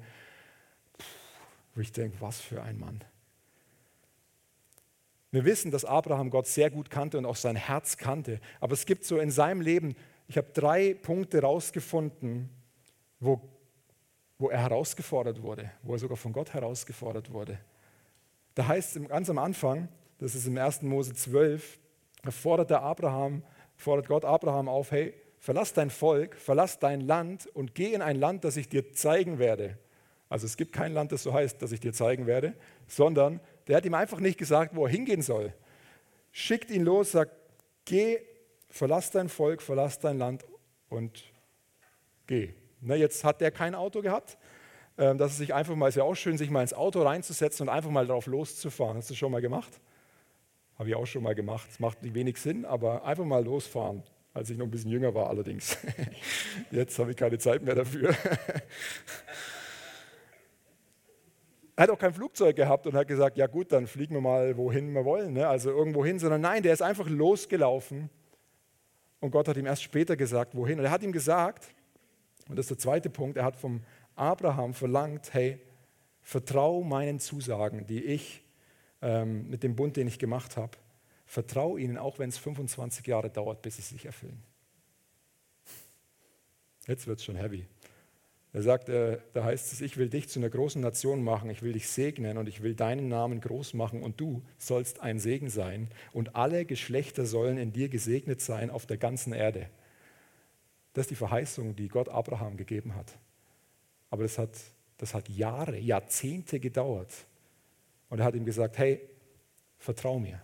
wo 1.77 1.81
ich 1.81 1.93
denke, 1.93 2.17
was 2.21 2.41
für 2.41 2.61
ein 2.61 2.77
Mann. 2.77 3.05
Wir 5.31 5.45
wissen, 5.45 5.71
dass 5.71 5.85
Abraham 5.85 6.31
Gott 6.31 6.49
sehr 6.49 6.71
gut 6.71 6.91
kannte 6.91 7.19
und 7.19 7.25
auch 7.25 7.37
sein 7.37 7.55
Herz 7.55 7.99
kannte. 7.99 8.41
Aber 8.59 8.73
es 8.73 8.85
gibt 8.85 9.05
so 9.05 9.21
in 9.21 9.31
seinem 9.31 9.61
Leben, 9.61 9.95
ich 10.27 10.39
habe 10.39 10.49
drei 10.53 10.95
Punkte 10.95 11.43
rausgefunden, 11.43 12.51
wo, 13.25 13.41
wo 14.39 14.51
er 14.51 14.61
herausgefordert 14.61 15.43
wurde, 15.43 15.71
wo 15.83 15.95
er 15.95 15.99
sogar 15.99 16.17
von 16.17 16.33
Gott 16.33 16.53
herausgefordert 16.53 17.33
wurde. 17.33 17.59
Da 18.55 18.69
heißt 18.69 18.97
es 18.97 19.09
ganz 19.09 19.31
am 19.31 19.39
Anfang, 19.39 19.89
das 20.19 20.35
ist 20.35 20.47
im 20.47 20.57
1. 20.57 20.83
Mose 20.83 21.15
12, 21.15 21.79
da 22.23 22.31
fordert, 22.31 22.71
der 22.71 22.83
Abraham, 22.83 23.43
fordert 23.77 24.07
Gott 24.07 24.25
Abraham 24.25 24.69
auf, 24.69 24.93
hey, 24.93 25.15
verlass 25.39 25.73
dein 25.73 25.91
Volk, 25.91 26.37
verlass 26.37 26.79
dein 26.79 27.01
Land 27.01 27.47
und 27.49 27.75
geh 27.75 27.93
in 27.93 28.03
ein 28.03 28.17
Land, 28.17 28.45
das 28.45 28.57
ich 28.57 28.69
dir 28.69 28.93
zeigen 28.93 29.39
werde. 29.39 29.79
Also 30.29 30.47
es 30.47 30.57
gibt 30.57 30.73
kein 30.73 30.93
Land, 30.93 31.13
das 31.13 31.23
so 31.23 31.33
heißt, 31.33 31.61
das 31.61 31.73
ich 31.73 31.81
dir 31.81 31.93
zeigen 31.93 32.27
werde, 32.27 32.55
sondern 32.87 33.41
der 33.67 33.77
hat 33.77 33.85
ihm 33.85 33.95
einfach 33.95 34.21
nicht 34.21 34.39
gesagt, 34.39 34.75
wo 34.75 34.87
er 34.87 34.91
hingehen 34.91 35.23
soll. 35.23 35.53
Schickt 36.33 36.71
ihn 36.71 36.83
los, 36.83 37.13
sagt, 37.13 37.33
geh, 37.85 38.19
verlass 38.69 39.11
dein 39.11 39.29
Volk, 39.29 39.63
verlass 39.63 39.99
dein 39.99 40.19
Land 40.19 40.45
und 40.89 41.25
geh. 42.27 42.55
Na, 42.85 42.95
jetzt 42.95 43.25
hat 43.25 43.41
der 43.41 43.51
kein 43.51 43.75
Auto 43.75 44.03
gehabt. 44.03 44.39
Ähm, 44.97 45.19
dass 45.19 45.33
er 45.33 45.39
sich 45.39 45.55
einfach 45.55 45.75
mal, 45.75 45.89
ist 45.89 45.97
ja 45.97 46.05
auch 46.05 46.15
schön, 46.15 46.39
sich 46.39 46.51
mal 46.51 46.61
ins 46.63 46.73
Auto 46.73 47.03
reinzusetzen 47.03 47.69
und 47.69 47.75
einfach 47.75 47.91
mal 47.91 48.07
darauf 48.07 48.27
loszufahren. 48.27 48.97
Hast 48.97 49.11
du 49.11 49.15
das 49.15 49.19
schon 49.19 49.33
mal 49.33 49.41
gemacht? 49.41 49.81
Habe 50.79 50.89
ich 50.89 50.95
auch 50.95 51.07
schon 51.07 51.23
mal 51.23 51.35
gemacht. 51.35 51.67
Es 51.71 51.81
macht 51.81 51.99
wenig 52.03 52.39
Sinn, 52.39 52.65
aber 52.65 53.05
einfach 53.05 53.25
mal 53.25 53.45
losfahren. 53.45 54.03
Als 54.33 54.51
ich 54.51 54.59
noch 54.59 54.67
ein 54.67 54.71
bisschen 54.71 54.91
jünger 54.91 55.15
war 55.15 55.29
allerdings. 55.29 55.77
Jetzt 56.71 56.99
habe 56.99 57.11
ich 57.13 57.17
keine 57.17 57.39
Zeit 57.39 57.63
mehr 57.63 57.75
dafür. 57.75 58.15
Er 61.77 61.83
hat 61.83 61.91
auch 61.91 61.99
kein 61.99 62.13
Flugzeug 62.13 62.55
gehabt 62.55 62.87
und 62.87 62.95
hat 62.95 63.09
gesagt, 63.09 63.37
ja 63.37 63.47
gut, 63.47 63.73
dann 63.73 63.87
fliegen 63.87 64.15
wir 64.15 64.21
mal 64.21 64.57
wohin 64.57 64.93
wir 64.93 65.05
wollen, 65.05 65.33
ne? 65.33 65.49
also 65.49 65.71
irgendwo 65.71 66.05
hin, 66.05 66.19
sondern 66.19 66.41
nein, 66.41 66.63
der 66.63 66.73
ist 66.73 66.83
einfach 66.83 67.09
losgelaufen 67.09 68.11
und 69.21 69.31
Gott 69.31 69.49
hat 69.49 69.57
ihm 69.57 69.67
erst 69.67 69.83
später 69.83 70.17
gesagt, 70.17 70.55
wohin. 70.55 70.79
Und 70.79 70.85
er 70.85 70.91
hat 70.91 71.03
ihm 71.03 71.13
gesagt, 71.13 71.74
und 72.49 72.57
das 72.57 72.65
ist 72.65 72.71
der 72.71 72.79
zweite 72.79 73.11
Punkt, 73.11 73.37
er 73.37 73.45
hat 73.45 73.57
vom 73.57 73.83
Abraham 74.17 74.75
verlangt, 74.75 75.33
hey, 75.33 75.59
vertrau 76.23 76.83
meinen 76.83 77.21
Zusagen, 77.21 77.87
die 77.87 78.05
ich 78.05 78.43
ähm, 79.03 79.49
mit 79.49 79.63
dem 79.63 79.77
Bund, 79.77 79.97
den 79.97 80.09
ich 80.09 80.19
gemacht 80.19 80.57
habe, 80.57 80.77
vertrau 81.27 81.77
ihnen, 81.77 81.99
auch 81.99 82.19
wenn 82.19 82.29
es 82.29 82.39
25 82.39 83.07
Jahre 83.07 83.31
dauert, 83.31 83.63
bis 83.63 83.77
sie 83.77 83.83
sich 83.83 84.07
erfüllen. 84.07 84.43
Jetzt 86.87 87.07
wird 87.07 87.19
es 87.19 87.25
schon 87.25 87.37
heavy. 87.37 87.67
Er 88.53 88.63
sagt, 88.63 88.89
äh, 88.89 89.19
da 89.33 89.43
heißt 89.43 89.73
es, 89.73 89.81
ich 89.81 89.97
will 89.97 90.09
dich 90.09 90.29
zu 90.29 90.39
einer 90.39 90.49
großen 90.49 90.81
Nation 90.81 91.25
machen, 91.25 91.51
ich 91.51 91.63
will 91.63 91.73
dich 91.73 91.89
segnen 91.89 92.39
und 92.39 92.49
ich 92.49 92.63
will 92.63 92.75
deinen 92.75 93.09
Namen 93.09 93.41
groß 93.41 93.75
machen 93.75 94.01
und 94.01 94.21
du 94.21 94.43
sollst 94.59 95.01
ein 95.01 95.19
Segen 95.19 95.51
sein 95.51 95.89
und 96.13 96.37
alle 96.37 96.65
Geschlechter 96.65 97.27
sollen 97.27 97.59
in 97.59 97.73
dir 97.73 97.89
gesegnet 97.89 98.41
sein 98.41 98.71
auf 98.71 98.87
der 98.87 98.97
ganzen 98.97 99.33
Erde. 99.33 99.69
Das 100.95 101.03
ist 101.03 101.11
die 101.11 101.17
Verheißung, 101.17 101.77
die 101.77 101.89
Gott 101.89 102.09
Abraham 102.09 102.57
gegeben 102.57 102.95
hat. 102.95 103.13
Aber 104.11 104.23
das 104.23 104.39
hat, 104.39 104.51
das 104.97 105.13
hat 105.13 105.29
Jahre, 105.29 105.77
Jahrzehnte 105.79 106.61
gedauert. 106.61 107.13
Und 108.09 108.21
er 108.21 108.25
hat 108.25 108.35
ihm 108.35 108.45
gesagt, 108.45 108.79
hey, 108.79 109.01
vertrau 109.77 110.19
mir. 110.19 110.41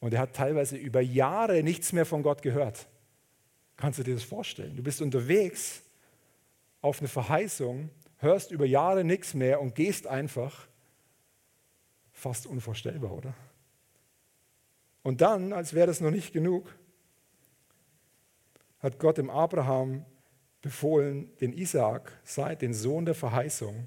Und 0.00 0.14
er 0.14 0.20
hat 0.20 0.34
teilweise 0.34 0.76
über 0.76 1.00
Jahre 1.00 1.62
nichts 1.62 1.92
mehr 1.92 2.06
von 2.06 2.22
Gott 2.22 2.42
gehört. 2.42 2.88
Kannst 3.76 3.98
du 3.98 4.02
dir 4.02 4.14
das 4.14 4.24
vorstellen? 4.24 4.76
Du 4.76 4.82
bist 4.82 5.02
unterwegs 5.02 5.82
auf 6.80 7.00
eine 7.00 7.08
Verheißung, 7.08 7.90
hörst 8.18 8.50
über 8.50 8.64
Jahre 8.64 9.04
nichts 9.04 9.34
mehr 9.34 9.60
und 9.60 9.74
gehst 9.74 10.06
einfach, 10.06 10.66
fast 12.12 12.46
unvorstellbar, 12.46 13.12
oder? 13.12 13.34
Und 15.02 15.20
dann, 15.20 15.52
als 15.52 15.74
wäre 15.74 15.86
das 15.86 16.00
noch 16.00 16.10
nicht 16.10 16.32
genug, 16.32 16.74
hat 18.80 18.98
Gott 18.98 19.18
dem 19.18 19.30
Abraham 19.30 20.04
befohlen, 20.62 21.30
den 21.40 21.52
Isaak, 21.52 22.12
den 22.60 22.74
Sohn 22.74 23.04
der 23.04 23.14
Verheißung, 23.14 23.86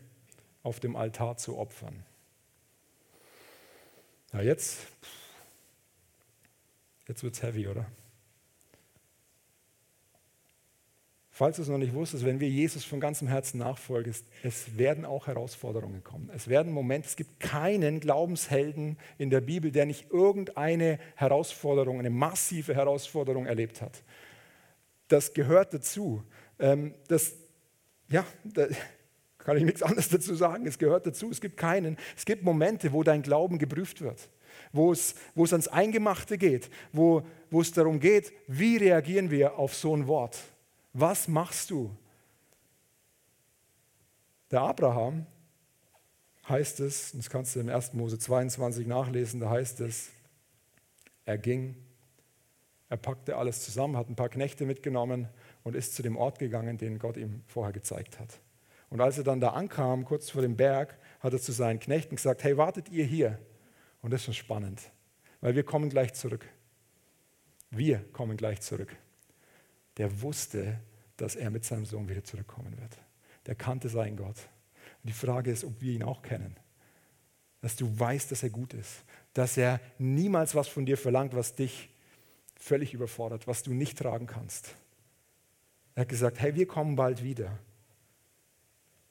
auf 0.63 0.79
dem 0.79 0.95
Altar 0.95 1.37
zu 1.37 1.57
opfern. 1.57 2.03
Na 4.31 4.41
jetzt, 4.41 4.87
jetzt 7.07 7.23
wird 7.23 7.33
es 7.33 7.43
heavy, 7.43 7.67
oder? 7.67 7.85
Falls 11.41 11.55
du 11.55 11.63
es 11.63 11.69
noch 11.69 11.79
nicht 11.79 11.93
wusstest, 11.93 12.23
wenn 12.23 12.39
wir 12.39 12.49
Jesus 12.49 12.85
von 12.85 12.99
ganzem 12.99 13.27
Herzen 13.27 13.57
nachfolgen, 13.57 14.13
es 14.43 14.77
werden 14.77 15.05
auch 15.05 15.25
Herausforderungen 15.25 16.03
kommen. 16.03 16.29
Es 16.35 16.47
werden 16.47 16.71
Momente, 16.71 17.07
es 17.07 17.15
gibt 17.15 17.39
keinen 17.39 17.99
Glaubenshelden 17.99 18.97
in 19.17 19.31
der 19.31 19.41
Bibel, 19.41 19.71
der 19.71 19.87
nicht 19.87 20.11
irgendeine 20.11 20.99
Herausforderung, 21.15 21.97
eine 21.97 22.11
massive 22.11 22.75
Herausforderung 22.75 23.47
erlebt 23.47 23.81
hat. 23.81 24.03
Das 25.11 25.33
gehört 25.33 25.73
dazu. 25.73 26.23
Ähm, 26.57 26.93
das, 27.09 27.33
ja, 28.07 28.25
da 28.45 28.67
kann 29.39 29.57
ich 29.57 29.63
nichts 29.63 29.83
anderes 29.83 30.07
dazu 30.07 30.33
sagen. 30.35 30.65
Es 30.65 30.77
gehört 30.77 31.05
dazu. 31.05 31.29
Es 31.29 31.41
gibt 31.41 31.57
keinen. 31.57 31.97
Es 32.15 32.23
gibt 32.23 32.43
Momente, 32.43 32.93
wo 32.93 33.03
dein 33.03 33.21
Glauben 33.21 33.57
geprüft 33.59 33.99
wird, 33.99 34.29
wo 34.71 34.93
es, 34.93 35.15
wo 35.35 35.43
es 35.43 35.51
ans 35.51 35.67
Eingemachte 35.67 36.37
geht, 36.37 36.69
wo, 36.93 37.23
wo 37.49 37.59
es 37.59 37.73
darum 37.73 37.99
geht, 37.99 38.31
wie 38.47 38.77
reagieren 38.77 39.31
wir 39.31 39.57
auf 39.57 39.75
so 39.75 39.93
ein 39.93 40.07
Wort. 40.07 40.39
Was 40.93 41.27
machst 41.27 41.71
du? 41.71 41.93
Der 44.49 44.61
Abraham 44.61 45.25
heißt 46.47 46.79
es, 46.79 47.11
das 47.11 47.29
kannst 47.29 47.55
du 47.55 47.59
im 47.59 47.69
1. 47.69 47.93
Mose 47.93 48.17
22 48.17 48.87
nachlesen, 48.87 49.41
da 49.41 49.49
heißt 49.49 49.81
es, 49.81 50.09
er 51.25 51.37
ging, 51.37 51.75
er 52.91 52.97
packte 52.97 53.37
alles 53.37 53.63
zusammen, 53.63 53.97
hat 53.97 54.07
ein 54.07 54.15
paar 54.15 54.29
Knechte 54.29 54.67
mitgenommen 54.67 55.27
und 55.63 55.75
ist 55.75 55.95
zu 55.95 56.03
dem 56.03 56.15
Ort 56.15 56.37
gegangen, 56.37 56.77
den 56.77 56.99
Gott 56.99 57.17
ihm 57.17 57.41
vorher 57.47 57.73
gezeigt 57.73 58.19
hat. 58.19 58.39
Und 58.91 59.01
als 59.01 59.17
er 59.17 59.23
dann 59.23 59.41
da 59.41 59.49
ankam, 59.49 60.05
kurz 60.05 60.29
vor 60.29 60.43
dem 60.43 60.55
Berg, 60.55 60.97
hat 61.21 61.33
er 61.33 61.39
zu 61.39 61.51
seinen 61.51 61.79
Knechten 61.79 62.17
gesagt, 62.17 62.43
hey, 62.43 62.57
wartet 62.57 62.89
ihr 62.89 63.05
hier? 63.05 63.39
Und 64.03 64.11
das 64.11 64.21
ist 64.21 64.25
schon 64.25 64.33
spannend, 64.35 64.79
weil 65.39 65.55
wir 65.55 65.63
kommen 65.63 65.89
gleich 65.89 66.13
zurück. 66.13 66.45
Wir 67.71 67.99
kommen 68.11 68.37
gleich 68.37 68.61
zurück 68.61 68.95
der 70.01 70.21
wusste, 70.21 70.79
dass 71.17 71.35
er 71.35 71.51
mit 71.51 71.63
seinem 71.63 71.85
Sohn 71.85 72.09
wieder 72.09 72.23
zurückkommen 72.23 72.75
wird. 72.79 72.97
Der 73.45 73.53
kannte 73.53 73.87
seinen 73.87 74.17
Gott. 74.17 74.37
Und 75.03 75.09
die 75.09 75.13
Frage 75.13 75.51
ist, 75.51 75.63
ob 75.63 75.79
wir 75.79 75.93
ihn 75.93 76.01
auch 76.01 76.23
kennen. 76.23 76.55
Dass 77.61 77.75
du 77.75 77.87
weißt, 77.99 78.31
dass 78.31 78.41
er 78.41 78.49
gut 78.49 78.73
ist. 78.73 79.03
Dass 79.35 79.57
er 79.57 79.79
niemals 79.99 80.55
was 80.55 80.67
von 80.67 80.87
dir 80.87 80.97
verlangt, 80.97 81.35
was 81.35 81.53
dich 81.53 81.89
völlig 82.61 82.93
überfordert, 82.93 83.47
was 83.47 83.63
du 83.63 83.73
nicht 83.73 83.97
tragen 83.97 84.27
kannst. 84.27 84.75
Er 85.95 86.01
hat 86.01 86.09
gesagt, 86.09 86.39
hey, 86.39 86.55
wir 86.55 86.67
kommen 86.67 86.95
bald 86.95 87.23
wieder. 87.23 87.57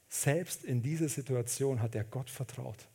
Selbst 0.07 0.63
in 0.63 0.81
dieser 0.81 1.09
Situation 1.09 1.81
hat 1.81 1.93
er 1.95 2.03
Gott 2.03 2.29
vertraut. 2.29 2.87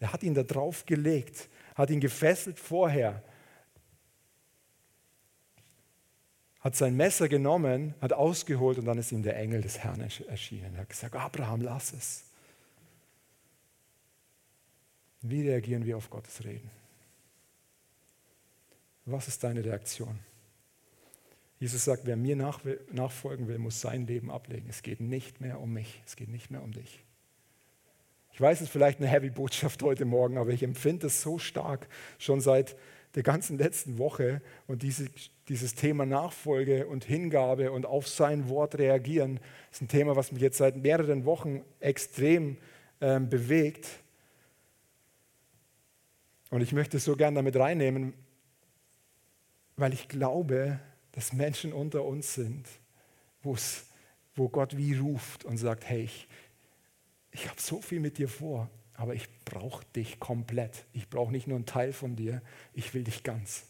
Er 0.00 0.12
hat 0.12 0.22
ihn 0.22 0.34
da 0.34 0.42
drauf 0.42 0.86
gelegt, 0.86 1.48
hat 1.74 1.90
ihn 1.90 2.00
gefesselt 2.00 2.58
vorher, 2.58 3.22
hat 6.60 6.76
sein 6.76 6.96
Messer 6.96 7.28
genommen, 7.28 7.94
hat 8.00 8.12
ausgeholt 8.12 8.78
und 8.78 8.86
dann 8.86 8.98
ist 8.98 9.12
ihm 9.12 9.22
der 9.22 9.36
Engel 9.36 9.60
des 9.60 9.78
Herrn 9.78 10.00
erschienen. 10.00 10.74
Er 10.74 10.82
hat 10.82 10.88
gesagt, 10.88 11.14
Abraham, 11.14 11.60
lass 11.60 11.92
es. 11.92 12.24
Wie 15.20 15.48
reagieren 15.48 15.84
wir 15.84 15.96
auf 15.96 16.08
Gottes 16.10 16.44
Reden? 16.44 16.70
Was 19.06 19.28
ist 19.28 19.44
deine 19.44 19.64
Reaktion? 19.64 20.18
Jesus 21.58 21.84
sagt, 21.84 22.04
wer 22.04 22.16
mir 22.16 22.36
nachfolgen 22.36 23.48
will, 23.48 23.58
muss 23.58 23.80
sein 23.80 24.06
Leben 24.06 24.30
ablegen. 24.30 24.66
Es 24.68 24.82
geht 24.82 25.00
nicht 25.00 25.40
mehr 25.40 25.60
um 25.60 25.72
mich, 25.72 26.02
es 26.06 26.16
geht 26.16 26.28
nicht 26.28 26.50
mehr 26.50 26.62
um 26.62 26.72
dich. 26.72 27.04
Ich 28.32 28.40
weiß, 28.40 28.58
es 28.58 28.64
ist 28.64 28.72
vielleicht 28.72 28.98
eine 28.98 29.08
heavy 29.08 29.30
Botschaft 29.30 29.82
heute 29.82 30.04
Morgen, 30.04 30.38
aber 30.38 30.50
ich 30.50 30.62
empfinde 30.62 31.06
es 31.06 31.22
so 31.22 31.38
stark 31.38 31.86
schon 32.18 32.40
seit 32.40 32.76
der 33.14 33.22
ganzen 33.22 33.58
letzten 33.58 33.98
Woche 33.98 34.42
und 34.66 34.82
diese, 34.82 35.06
dieses 35.48 35.76
Thema 35.76 36.04
Nachfolge 36.04 36.88
und 36.88 37.04
Hingabe 37.04 37.70
und 37.70 37.86
auf 37.86 38.08
sein 38.08 38.48
Wort 38.48 38.76
reagieren 38.76 39.38
ist 39.70 39.82
ein 39.82 39.88
Thema, 39.88 40.16
was 40.16 40.32
mich 40.32 40.42
jetzt 40.42 40.58
seit 40.58 40.76
mehreren 40.76 41.24
Wochen 41.24 41.62
extrem 41.78 42.56
ähm, 43.00 43.28
bewegt. 43.28 43.88
Und 46.50 46.60
ich 46.60 46.72
möchte 46.72 46.96
es 46.96 47.04
so 47.04 47.14
gern 47.14 47.36
damit 47.36 47.54
reinnehmen, 47.54 48.14
weil 49.76 49.92
ich 49.92 50.08
glaube, 50.08 50.78
dass 51.12 51.32
Menschen 51.32 51.72
unter 51.72 52.04
uns 52.04 52.34
sind, 52.34 52.66
wo 53.42 54.48
Gott 54.48 54.76
wie 54.76 54.96
ruft 54.96 55.44
und 55.44 55.56
sagt, 55.58 55.88
hey, 55.88 56.04
ich, 56.04 56.28
ich 57.30 57.48
habe 57.48 57.60
so 57.60 57.80
viel 57.80 58.00
mit 58.00 58.18
dir 58.18 58.28
vor, 58.28 58.70
aber 58.94 59.14
ich 59.14 59.28
brauche 59.44 59.84
dich 59.96 60.18
komplett. 60.20 60.86
Ich 60.92 61.08
brauche 61.08 61.32
nicht 61.32 61.46
nur 61.46 61.56
einen 61.56 61.66
Teil 61.66 61.92
von 61.92 62.16
dir, 62.16 62.42
ich 62.72 62.94
will 62.94 63.04
dich 63.04 63.22
ganz. 63.22 63.66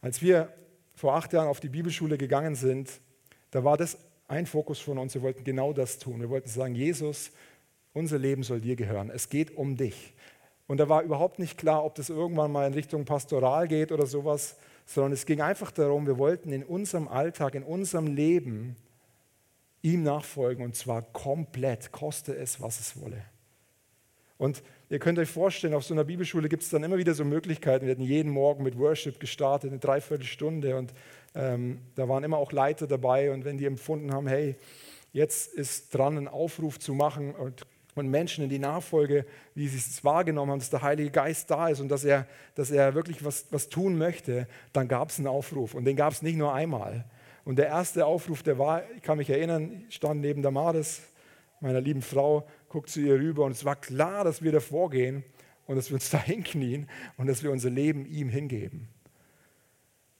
Als 0.00 0.20
wir 0.20 0.52
vor 0.94 1.14
acht 1.14 1.32
Jahren 1.32 1.48
auf 1.48 1.60
die 1.60 1.68
Bibelschule 1.68 2.18
gegangen 2.18 2.54
sind, 2.54 3.00
da 3.50 3.64
war 3.64 3.76
das 3.76 3.96
ein 4.28 4.46
Fokus 4.46 4.80
von 4.80 4.98
uns. 4.98 5.14
Wir 5.14 5.22
wollten 5.22 5.44
genau 5.44 5.72
das 5.72 5.98
tun. 5.98 6.20
Wir 6.20 6.30
wollten 6.30 6.48
sagen, 6.48 6.74
Jesus, 6.74 7.30
unser 7.92 8.18
Leben 8.18 8.42
soll 8.42 8.60
dir 8.60 8.76
gehören. 8.76 9.10
Es 9.10 9.28
geht 9.28 9.56
um 9.56 9.76
dich. 9.76 10.14
Und 10.72 10.78
da 10.78 10.88
war 10.88 11.02
überhaupt 11.02 11.38
nicht 11.38 11.58
klar, 11.58 11.84
ob 11.84 11.96
das 11.96 12.08
irgendwann 12.08 12.50
mal 12.50 12.66
in 12.66 12.72
Richtung 12.72 13.04
Pastoral 13.04 13.68
geht 13.68 13.92
oder 13.92 14.06
sowas, 14.06 14.56
sondern 14.86 15.12
es 15.12 15.26
ging 15.26 15.42
einfach 15.42 15.70
darum, 15.70 16.06
wir 16.06 16.16
wollten 16.16 16.50
in 16.50 16.64
unserem 16.64 17.08
Alltag, 17.08 17.54
in 17.54 17.62
unserem 17.62 18.06
Leben 18.06 18.76
ihm 19.82 20.02
nachfolgen 20.02 20.64
und 20.64 20.74
zwar 20.74 21.02
komplett, 21.02 21.92
koste 21.92 22.34
es, 22.34 22.62
was 22.62 22.80
es 22.80 22.98
wolle. 22.98 23.22
Und 24.38 24.62
ihr 24.88 24.98
könnt 24.98 25.18
euch 25.18 25.28
vorstellen, 25.28 25.74
auf 25.74 25.84
so 25.84 25.92
einer 25.92 26.04
Bibelschule 26.04 26.48
gibt 26.48 26.62
es 26.62 26.70
dann 26.70 26.82
immer 26.84 26.96
wieder 26.96 27.12
so 27.12 27.26
Möglichkeiten. 27.26 27.84
Wir 27.84 27.92
hatten 27.92 28.00
jeden 28.00 28.32
Morgen 28.32 28.64
mit 28.64 28.78
Worship 28.78 29.20
gestartet, 29.20 29.72
eine 29.72 29.78
Dreiviertelstunde 29.78 30.78
und 30.78 30.94
ähm, 31.34 31.82
da 31.96 32.08
waren 32.08 32.24
immer 32.24 32.38
auch 32.38 32.50
Leiter 32.50 32.86
dabei 32.86 33.30
und 33.30 33.44
wenn 33.44 33.58
die 33.58 33.66
empfunden 33.66 34.10
haben, 34.10 34.26
hey, 34.26 34.56
jetzt 35.12 35.52
ist 35.52 35.92
dran, 35.92 36.16
einen 36.16 36.28
Aufruf 36.28 36.80
zu 36.80 36.94
machen 36.94 37.34
und, 37.34 37.66
und 37.94 38.08
Menschen 38.08 38.44
in 38.44 38.50
die 38.50 38.58
Nachfolge, 38.58 39.26
wie 39.54 39.68
sie 39.68 39.76
es 39.76 40.02
wahrgenommen 40.04 40.52
haben, 40.52 40.58
dass 40.58 40.70
der 40.70 40.82
Heilige 40.82 41.10
Geist 41.10 41.50
da 41.50 41.68
ist 41.68 41.80
und 41.80 41.88
dass 41.88 42.04
er, 42.04 42.26
dass 42.54 42.70
er 42.70 42.94
wirklich 42.94 43.24
was, 43.24 43.46
was 43.50 43.68
tun 43.68 43.98
möchte, 43.98 44.46
dann 44.72 44.88
gab 44.88 45.10
es 45.10 45.18
einen 45.18 45.26
Aufruf 45.26 45.74
und 45.74 45.84
den 45.84 45.96
gab 45.96 46.12
es 46.12 46.22
nicht 46.22 46.36
nur 46.36 46.54
einmal. 46.54 47.04
Und 47.44 47.56
der 47.56 47.66
erste 47.66 48.06
Aufruf, 48.06 48.42
der 48.42 48.58
war, 48.58 48.82
ich 48.96 49.02
kann 49.02 49.18
mich 49.18 49.28
erinnern, 49.28 49.84
ich 49.88 49.96
stand 49.96 50.20
neben 50.20 50.42
der 50.42 50.52
Maris, 50.52 51.02
meiner 51.60 51.80
lieben 51.80 52.02
Frau, 52.02 52.46
guckt 52.68 52.88
zu 52.88 53.00
ihr 53.00 53.14
rüber 53.14 53.44
und 53.44 53.52
es 53.52 53.64
war 53.64 53.76
klar, 53.76 54.24
dass 54.24 54.42
wir 54.42 54.52
davor 54.52 54.90
gehen 54.90 55.24
und 55.66 55.76
dass 55.76 55.90
wir 55.90 55.94
uns 55.94 56.10
da 56.10 56.18
hinknien 56.18 56.88
und 57.16 57.26
dass 57.26 57.42
wir 57.42 57.50
unser 57.50 57.70
Leben 57.70 58.06
ihm 58.06 58.28
hingeben. 58.28 58.88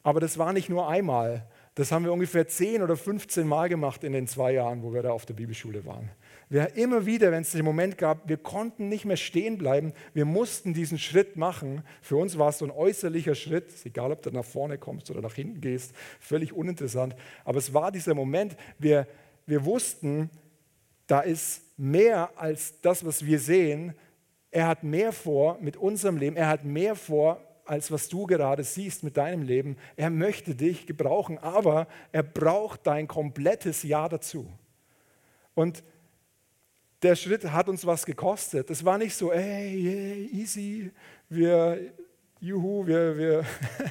Aber 0.03 0.21
das 0.21 0.37
war 0.37 0.53
nicht 0.53 0.69
nur 0.69 0.89
einmal, 0.89 1.47
das 1.75 1.91
haben 1.91 2.05
wir 2.05 2.13
ungefähr 2.13 2.47
10 2.47 2.83
oder 2.83 2.97
15 2.97 3.47
Mal 3.47 3.69
gemacht 3.69 4.05
in 4.05 4.13
den 4.13 4.27
zwei 4.27 4.53
Jahren, 4.53 4.83
wo 4.83 4.93
wir 4.93 5.03
da 5.03 5.11
auf 5.11 5.25
der 5.25 5.35
Bibelschule 5.35 5.87
waren. 5.87 6.11
Wir 6.53 6.77
immer 6.77 7.07
wieder, 7.07 7.33
wenn 7.33 7.41
es 7.41 7.53
den 7.53 7.65
Moment 7.65 7.97
gab, 7.97 8.29
wir 8.29 8.37
konnten 8.37 8.91
nicht 8.91 9.07
mehr 9.07 9.17
stehen 9.17 9.57
bleiben, 9.57 9.95
wir 10.13 10.27
mussten 10.27 10.75
diesen 10.75 10.99
Schritt 10.99 11.35
machen. 11.35 11.83
Für 12.03 12.17
uns 12.17 12.37
war 12.37 12.51
es 12.51 12.59
so 12.59 12.67
ein 12.67 12.71
äußerlicher 12.71 13.35
Schritt, 13.35 13.73
egal, 13.87 14.13
ob 14.13 14.21
du 14.21 14.31
nach 14.31 14.45
vorne 14.45 14.77
kommst 14.77 15.11
oder 15.11 15.23
nach 15.23 15.33
hinten 15.33 15.63
gehst, 15.63 15.95
völlig 16.21 16.53
uninteressant. 16.53 17.17
Aber 17.47 17.57
es 17.57 17.73
war 17.73 17.91
dieser 17.91 18.15
Moment, 18.15 18.55
wir, 18.79 19.07
wir 19.47 19.65
wussten, 19.65 20.29
da 21.07 21.21
ist 21.21 21.63
mehr 21.79 22.29
als 22.37 22.79
das, 22.83 23.03
was 23.03 23.25
wir 23.25 23.39
sehen. 23.39 23.95
Er 24.51 24.67
hat 24.67 24.85
mehr 24.85 25.13
vor 25.13 25.57
mit 25.59 25.79
unserem 25.79 26.19
Leben, 26.19 26.37
er 26.37 26.49
hat 26.49 26.67
mehr 26.67 26.97
vor 26.97 27.41
als 27.65 27.91
was 27.91 28.11
du 28.11 28.27
gerade 28.27 28.63
siehst 28.63 29.05
mit 29.05 29.17
deinem 29.17 29.41
Leben. 29.41 29.79
Er 29.97 30.11
möchte 30.11 30.55
dich 30.55 30.87
gebrauchen, 30.87 31.39
aber 31.39 31.89
er 32.11 32.23
braucht 32.23 32.87
dein 32.87 33.09
komplettes 33.09 33.85
Ja 33.85 34.07
dazu. 34.07 34.47
Und 35.55 35.83
der 37.03 37.17
Schritt 37.17 37.45
hat 37.45 37.69
uns 37.69 37.85
was 37.85 38.07
gekostet. 38.07 38.71
Es 38.71 38.85
war 38.85 38.97
nicht 38.99 39.15
so, 39.15 39.33
hey, 39.33 39.83
hey 39.83 40.31
easy, 40.33 40.91
wir, 41.29 41.93
juhu, 42.41 42.87
wir, 42.87 43.19
wir. 43.19 43.45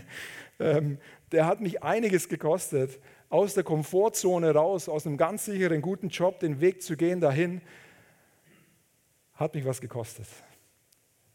ähm, 0.60 0.98
der 1.32 1.46
hat 1.46 1.62
mich 1.62 1.84
einiges 1.84 2.30
gekostet, 2.30 3.00
aus 3.30 3.54
der 3.54 3.64
Komfortzone 3.64 4.54
raus, 4.54 4.90
aus 4.90 5.06
einem 5.06 5.18
ganz 5.18 5.46
sicheren, 5.46 5.82
guten 5.82 6.10
Job, 6.10 6.40
den 6.40 6.60
Weg 6.60 6.82
zu 6.82 6.98
gehen 6.98 7.22
dahin, 7.22 7.62
hat 9.34 9.56
mich 9.56 9.66
was 9.66 9.82
gekostet. 9.82 10.28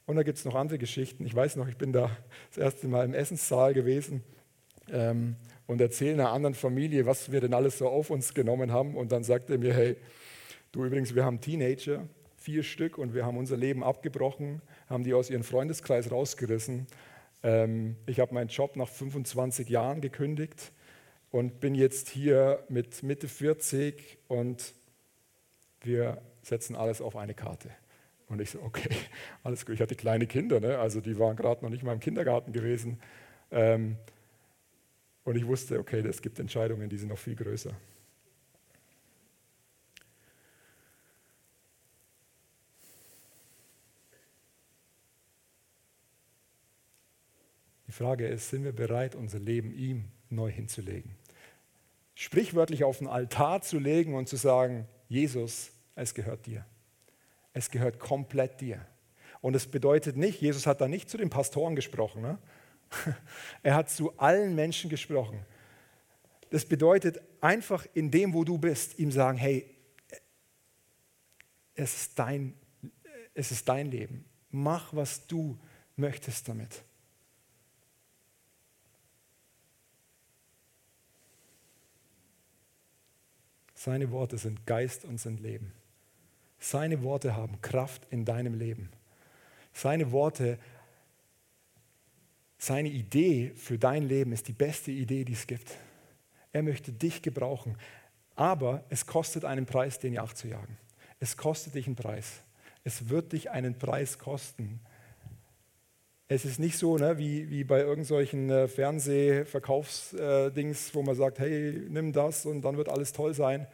Und 0.06 0.16
da 0.16 0.22
gibt 0.22 0.38
es 0.38 0.44
noch 0.44 0.54
andere 0.54 0.78
Geschichten. 0.78 1.26
Ich 1.26 1.34
weiß 1.34 1.56
noch, 1.56 1.68
ich 1.68 1.76
bin 1.76 1.92
da 1.92 2.10
das 2.50 2.58
erste 2.58 2.86
Mal 2.86 3.04
im 3.04 3.14
Essenssaal 3.14 3.74
gewesen 3.74 4.22
ähm, 4.90 5.36
und 5.66 5.80
erzähle 5.80 6.12
einer 6.12 6.30
anderen 6.30 6.54
Familie, 6.54 7.06
was 7.06 7.32
wir 7.32 7.40
denn 7.40 7.54
alles 7.54 7.78
so 7.78 7.88
auf 7.88 8.10
uns 8.10 8.32
genommen 8.32 8.72
haben. 8.72 8.96
Und 8.96 9.10
dann 9.10 9.24
sagt 9.24 9.50
er 9.50 9.58
mir, 9.58 9.74
hey, 9.74 9.96
Du 10.72 10.84
übrigens, 10.84 11.14
wir 11.14 11.24
haben 11.24 11.40
Teenager, 11.40 12.06
vier 12.36 12.62
Stück, 12.62 12.98
und 12.98 13.14
wir 13.14 13.24
haben 13.24 13.38
unser 13.38 13.56
Leben 13.56 13.82
abgebrochen, 13.82 14.60
haben 14.88 15.04
die 15.04 15.14
aus 15.14 15.30
ihrem 15.30 15.44
Freundeskreis 15.44 16.10
rausgerissen. 16.10 16.86
Ähm, 17.42 17.96
ich 18.06 18.20
habe 18.20 18.34
meinen 18.34 18.48
Job 18.48 18.76
nach 18.76 18.88
25 18.88 19.68
Jahren 19.68 20.00
gekündigt 20.00 20.72
und 21.30 21.60
bin 21.60 21.74
jetzt 21.74 22.08
hier 22.08 22.64
mit 22.68 23.02
Mitte 23.02 23.28
40 23.28 24.18
und 24.28 24.74
wir 25.82 26.20
setzen 26.42 26.76
alles 26.76 27.00
auf 27.00 27.16
eine 27.16 27.34
Karte. 27.34 27.70
Und 28.28 28.40
ich 28.40 28.50
so, 28.50 28.60
okay, 28.62 28.90
alles 29.44 29.64
gut. 29.64 29.74
Ich 29.74 29.80
hatte 29.80 29.94
kleine 29.94 30.26
Kinder, 30.26 30.60
ne? 30.60 30.78
also 30.78 31.00
die 31.00 31.18
waren 31.18 31.36
gerade 31.36 31.64
noch 31.64 31.70
nicht 31.70 31.82
mal 31.82 31.92
im 31.92 32.00
Kindergarten 32.00 32.52
gewesen. 32.52 33.00
Ähm, 33.50 33.96
und 35.24 35.36
ich 35.36 35.46
wusste, 35.46 35.78
okay, 35.78 36.00
es 36.00 36.22
gibt 36.22 36.38
Entscheidungen, 36.38 36.88
die 36.88 36.96
sind 36.96 37.08
noch 37.08 37.18
viel 37.18 37.34
größer. 37.34 37.72
Frage 47.96 48.26
ist, 48.26 48.50
sind 48.50 48.62
wir 48.62 48.74
bereit, 48.74 49.14
unser 49.14 49.38
Leben 49.38 49.72
ihm 49.72 50.04
neu 50.28 50.50
hinzulegen? 50.50 51.16
Sprichwörtlich 52.14 52.84
auf 52.84 52.98
den 52.98 53.06
Altar 53.06 53.62
zu 53.62 53.78
legen 53.78 54.14
und 54.14 54.28
zu 54.28 54.36
sagen, 54.36 54.86
Jesus, 55.08 55.70
es 55.94 56.12
gehört 56.12 56.44
dir. 56.44 56.66
Es 57.54 57.70
gehört 57.70 57.98
komplett 57.98 58.60
dir. 58.60 58.86
Und 59.40 59.56
es 59.56 59.66
bedeutet 59.66 60.18
nicht, 60.18 60.42
Jesus 60.42 60.66
hat 60.66 60.82
da 60.82 60.88
nicht 60.88 61.08
zu 61.08 61.16
den 61.16 61.30
Pastoren 61.30 61.74
gesprochen. 61.74 62.20
Ne? 62.20 62.38
Er 63.62 63.74
hat 63.74 63.88
zu 63.88 64.18
allen 64.18 64.54
Menschen 64.54 64.90
gesprochen. 64.90 65.46
Das 66.50 66.66
bedeutet 66.66 67.18
einfach 67.40 67.86
in 67.94 68.10
dem, 68.10 68.34
wo 68.34 68.44
du 68.44 68.58
bist, 68.58 68.98
ihm 68.98 69.10
sagen, 69.10 69.38
hey, 69.38 69.74
es 71.74 71.96
ist 71.96 72.18
dein, 72.18 72.52
es 73.32 73.50
ist 73.52 73.66
dein 73.66 73.90
Leben. 73.90 74.26
Mach, 74.50 74.94
was 74.94 75.26
du 75.26 75.58
möchtest 75.96 76.46
damit. 76.46 76.82
Seine 83.86 84.10
Worte 84.10 84.36
sind 84.36 84.66
Geist 84.66 85.04
und 85.04 85.20
sind 85.20 85.38
Leben. 85.38 85.72
Seine 86.58 87.04
Worte 87.04 87.36
haben 87.36 87.60
Kraft 87.60 88.04
in 88.10 88.24
deinem 88.24 88.54
Leben. 88.54 88.90
Seine 89.72 90.10
Worte, 90.10 90.58
seine 92.58 92.88
Idee 92.88 93.52
für 93.54 93.78
dein 93.78 94.02
Leben 94.02 94.32
ist 94.32 94.48
die 94.48 94.54
beste 94.54 94.90
Idee, 94.90 95.24
die 95.24 95.34
es 95.34 95.46
gibt. 95.46 95.70
Er 96.52 96.64
möchte 96.64 96.92
dich 96.92 97.22
gebrauchen, 97.22 97.76
aber 98.34 98.84
es 98.88 99.06
kostet 99.06 99.44
einen 99.44 99.66
Preis, 99.66 100.00
den 100.00 100.14
nachzujagen. 100.14 100.76
Es 101.20 101.36
kostet 101.36 101.76
dich 101.76 101.86
einen 101.86 101.94
Preis. 101.94 102.42
Es 102.82 103.08
wird 103.08 103.32
dich 103.34 103.52
einen 103.52 103.78
Preis 103.78 104.18
kosten. 104.18 104.80
Es 106.28 106.44
ist 106.44 106.58
nicht 106.58 106.76
so 106.76 106.98
ne, 106.98 107.18
wie, 107.18 107.50
wie 107.50 107.62
bei 107.62 107.78
irgendwelchen 107.80 108.50
äh, 108.50 108.66
Fernsehverkaufsdings, 108.66 110.90
äh, 110.90 110.94
wo 110.94 111.02
man 111.02 111.14
sagt, 111.14 111.38
hey, 111.38 111.86
nimm 111.88 112.12
das 112.12 112.46
und 112.46 112.62
dann 112.62 112.76
wird 112.76 112.88
alles 112.88 113.12
toll 113.12 113.32
sein. 113.32 113.68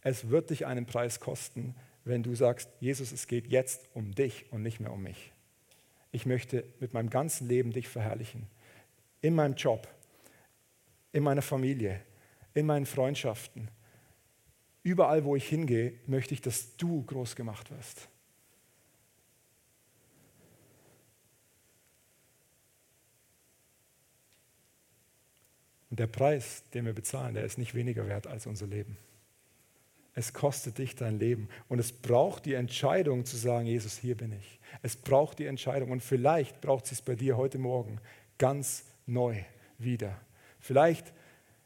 Es 0.00 0.28
wird 0.28 0.50
dich 0.50 0.66
einen 0.66 0.86
Preis 0.86 1.20
kosten, 1.20 1.76
wenn 2.04 2.24
du 2.24 2.34
sagst, 2.34 2.68
Jesus, 2.80 3.12
es 3.12 3.28
geht 3.28 3.46
jetzt 3.46 3.88
um 3.94 4.12
dich 4.12 4.46
und 4.50 4.62
nicht 4.62 4.80
mehr 4.80 4.92
um 4.92 5.04
mich. 5.04 5.32
Ich 6.10 6.26
möchte 6.26 6.64
mit 6.80 6.94
meinem 6.94 7.10
ganzen 7.10 7.46
Leben 7.48 7.72
dich 7.72 7.86
verherrlichen. 7.88 8.48
In 9.20 9.34
meinem 9.34 9.54
Job, 9.54 9.86
in 11.12 11.22
meiner 11.22 11.42
Familie, 11.42 12.00
in 12.54 12.66
meinen 12.66 12.86
Freundschaften. 12.86 13.68
Überall, 14.82 15.24
wo 15.24 15.36
ich 15.36 15.48
hingehe, 15.48 15.94
möchte 16.06 16.34
ich, 16.34 16.40
dass 16.40 16.76
du 16.76 17.04
groß 17.04 17.36
gemacht 17.36 17.70
wirst. 17.70 18.08
Und 25.94 26.00
der 26.00 26.08
Preis, 26.08 26.64
den 26.74 26.86
wir 26.86 26.92
bezahlen, 26.92 27.34
der 27.34 27.44
ist 27.44 27.56
nicht 27.56 27.76
weniger 27.76 28.08
wert 28.08 28.26
als 28.26 28.48
unser 28.48 28.66
Leben. 28.66 28.96
Es 30.16 30.32
kostet 30.32 30.78
dich 30.78 30.96
dein 30.96 31.20
Leben. 31.20 31.48
Und 31.68 31.78
es 31.78 31.92
braucht 31.92 32.46
die 32.46 32.54
Entscheidung 32.54 33.24
zu 33.24 33.36
sagen, 33.36 33.66
Jesus, 33.66 33.96
hier 33.98 34.16
bin 34.16 34.32
ich. 34.32 34.58
Es 34.82 34.96
braucht 34.96 35.38
die 35.38 35.46
Entscheidung. 35.46 35.92
Und 35.92 36.02
vielleicht 36.02 36.60
braucht 36.60 36.90
es 36.90 37.00
bei 37.00 37.14
dir 37.14 37.36
heute 37.36 37.58
Morgen 37.58 38.00
ganz 38.38 38.86
neu 39.06 39.36
wieder. 39.78 40.20
Vielleicht 40.58 41.12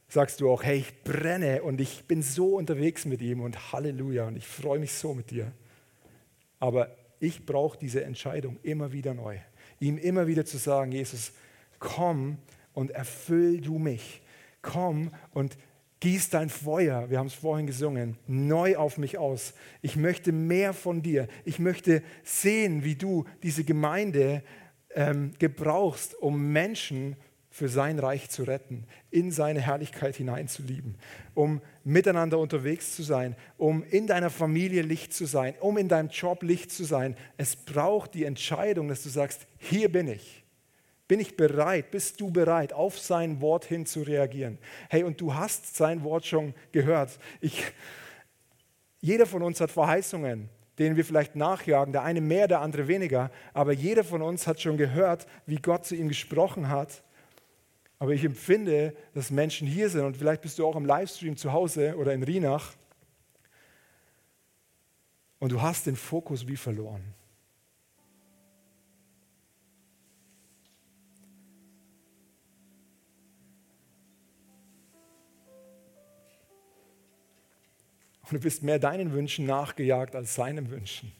sagst 0.09 0.43
du 0.43 0.51
auch, 0.51 0.63
hey, 0.63 0.77
ich 0.77 1.05
brenne 1.05 1.63
und 1.63 1.81
ich 1.81 2.05
bin 2.05 2.21
so 2.21 2.57
unterwegs 2.57 3.07
mit 3.07 3.23
ihm 3.23 3.41
und 3.41 3.73
Halleluja 3.73 4.27
und 4.27 4.37
ich 4.37 4.47
freue 4.47 4.79
mich 4.79 4.93
so 4.93 5.15
mit 5.15 5.31
dir. 5.31 5.53
Aber 6.61 6.95
ich 7.19 7.47
brauche 7.47 7.79
diese 7.79 8.05
Entscheidung 8.05 8.59
immer 8.63 8.93
wieder 8.93 9.15
neu. 9.15 9.39
Ihm 9.81 9.97
immer 9.97 10.27
wieder 10.27 10.45
zu 10.45 10.59
sagen, 10.59 10.93
Jesus, 10.93 11.33
komm 11.79 12.37
und 12.79 12.93
erfüll 12.93 13.61
du 13.61 13.77
mich. 13.81 14.23
Komm 14.63 15.11
und 15.33 15.59
gieß 15.99 16.31
dein 16.31 16.49
Feuer, 16.49 17.11
wir 17.11 17.19
haben 17.19 17.27
es 17.27 17.35
vorhin 17.35 17.67
gesungen, 17.67 18.17
neu 18.29 18.77
auf 18.77 18.99
mich 18.99 19.19
aus. 19.19 19.53
Ich 19.83 19.97
möchte 19.97 20.31
mehr 20.31 20.73
von 20.73 21.03
dir. 21.03 21.27
Ich 21.45 21.59
möchte 21.59 22.05
sehen, 22.23 22.85
wie 22.85 22.95
du 22.95 23.25
diese 23.43 23.65
Gemeinde 23.65 24.45
ähm, 24.95 25.33
gebrauchst, 25.41 26.15
um 26.15 26.53
Menschen 26.53 27.17
für 27.51 27.69
sein 27.69 27.99
Reich 27.99 28.31
zu 28.31 28.45
retten, 28.45 28.85
in 29.11 29.33
seine 29.33 29.61
Herrlichkeit 29.61 30.15
hineinzulieben, 30.15 30.95
um 31.35 31.61
miteinander 31.83 32.39
unterwegs 32.39 32.95
zu 32.95 33.03
sein, 33.03 33.35
um 33.57 33.83
in 33.83 34.07
deiner 34.07 34.31
Familie 34.31 34.83
Licht 34.83 35.13
zu 35.13 35.27
sein, 35.27 35.57
um 35.59 35.79
in 35.79 35.89
deinem 35.89 36.11
Job 36.11 36.45
Licht 36.45 36.71
zu 36.71 36.85
sein. 36.85 37.17
Es 37.39 37.57
braucht 37.57 38.15
die 38.15 38.23
Entscheidung, 38.23 38.87
dass 38.87 39.03
du 39.03 39.09
sagst, 39.09 39.49
hier 39.59 39.91
bin 39.91 40.07
ich. 40.07 40.45
Bin 41.09 41.21
ich 41.21 41.37
bereit? 41.37 41.91
Bist 41.91 42.21
du 42.21 42.31
bereit, 42.31 42.73
auf 42.73 42.99
sein 42.99 43.41
Wort 43.41 43.65
hin 43.65 43.87
zu 43.87 44.03
reagieren? 44.03 44.59
Hey, 44.89 45.03
und 45.03 45.21
du 45.21 45.35
hast 45.35 45.75
sein 45.75 46.05
Wort 46.05 46.27
schon 46.27 46.55
gehört. 46.71 47.19
Ich, 47.41 47.65
jeder 49.01 49.27
von 49.27 49.43
uns 49.43 49.61
hat 49.61 49.71
Verheißungen, 49.71 50.49
denen 50.79 50.97
wir 50.97 51.05
vielleicht 51.05 51.35
nachjagen, 51.35 51.93
der 51.93 52.03
eine 52.03 52.21
mehr, 52.21 52.47
der 52.47 52.61
andere 52.61 52.87
weniger, 52.87 53.31
aber 53.55 53.73
jeder 53.73 54.05
von 54.05 54.23
uns 54.23 54.47
hat 54.47 54.61
schon 54.61 54.77
gehört, 54.77 55.27
wie 55.47 55.57
Gott 55.57 55.87
zu 55.87 55.97
ihm 55.97 56.09
gesprochen 56.09 56.69
hat 56.69 57.03
aber 57.99 58.13
ich 58.13 58.25
empfinde, 58.25 58.95
dass 59.15 59.31
Menschen 59.31 59.67
hier 59.67 59.91
sind 59.91 60.05
und 60.05 60.17
vielleicht 60.17 60.43
bist 60.43 60.59
du 60.59 60.67
auch 60.67 60.77
im 60.77 60.87
Livestream 60.87 61.37
zu 61.37 61.53
Hause 61.53 61.97
oder 61.97 62.15
in 62.15 62.23
Rienach 62.23 62.75
und 65.41 65.51
du 65.51 65.61
hast 65.61 65.87
den 65.87 65.97
Fokus 65.97 66.47
wie 66.47 66.57
verloren. 66.57 67.03
Und 78.29 78.35
du 78.35 78.41
bist 78.41 78.63
mehr 78.63 78.79
deinen 78.79 79.13
Wünschen 79.13 79.47
nachgejagt 79.47 80.15
als 80.15 80.35
seinen 80.35 80.71
Wünschen. 80.71 81.13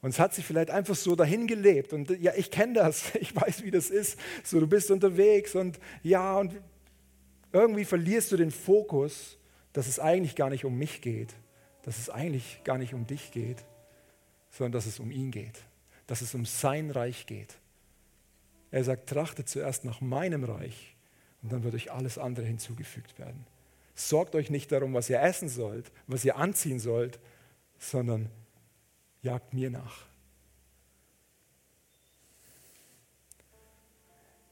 Und 0.00 0.10
es 0.10 0.20
hat 0.20 0.34
sich 0.34 0.44
vielleicht 0.44 0.70
einfach 0.70 0.94
so 0.94 1.16
dahin 1.16 1.46
gelebt. 1.46 1.92
Und 1.92 2.10
ja, 2.20 2.32
ich 2.36 2.50
kenne 2.50 2.74
das, 2.74 3.14
ich 3.20 3.34
weiß, 3.34 3.62
wie 3.64 3.70
das 3.70 3.90
ist. 3.90 4.18
So, 4.44 4.60
du 4.60 4.66
bist 4.66 4.90
unterwegs 4.90 5.54
und 5.54 5.80
ja, 6.02 6.36
und 6.36 6.60
irgendwie 7.52 7.84
verlierst 7.84 8.30
du 8.32 8.36
den 8.36 8.50
Fokus, 8.50 9.38
dass 9.72 9.88
es 9.88 9.98
eigentlich 9.98 10.36
gar 10.36 10.50
nicht 10.50 10.64
um 10.64 10.76
mich 10.76 11.00
geht, 11.00 11.34
dass 11.82 11.98
es 11.98 12.10
eigentlich 12.10 12.60
gar 12.64 12.78
nicht 12.78 12.94
um 12.94 13.06
dich 13.06 13.32
geht, 13.32 13.64
sondern 14.50 14.72
dass 14.72 14.86
es 14.86 15.00
um 15.00 15.10
ihn 15.10 15.30
geht, 15.30 15.62
dass 16.06 16.20
es 16.20 16.34
um 16.34 16.44
sein 16.44 16.90
Reich 16.90 17.26
geht. 17.26 17.58
Er 18.70 18.84
sagt, 18.84 19.08
trachtet 19.08 19.48
zuerst 19.48 19.84
nach 19.84 20.00
meinem 20.00 20.44
Reich 20.44 20.96
und 21.42 21.52
dann 21.52 21.64
wird 21.64 21.74
euch 21.74 21.90
alles 21.90 22.18
andere 22.18 22.44
hinzugefügt 22.44 23.18
werden. 23.18 23.46
Sorgt 23.98 24.36
euch 24.36 24.48
nicht 24.48 24.70
darum, 24.70 24.94
was 24.94 25.10
ihr 25.10 25.20
essen 25.20 25.48
sollt, 25.48 25.90
was 26.06 26.24
ihr 26.24 26.36
anziehen 26.36 26.78
sollt, 26.78 27.18
sondern 27.80 28.30
jagt 29.22 29.52
mir 29.52 29.70
nach. 29.70 30.06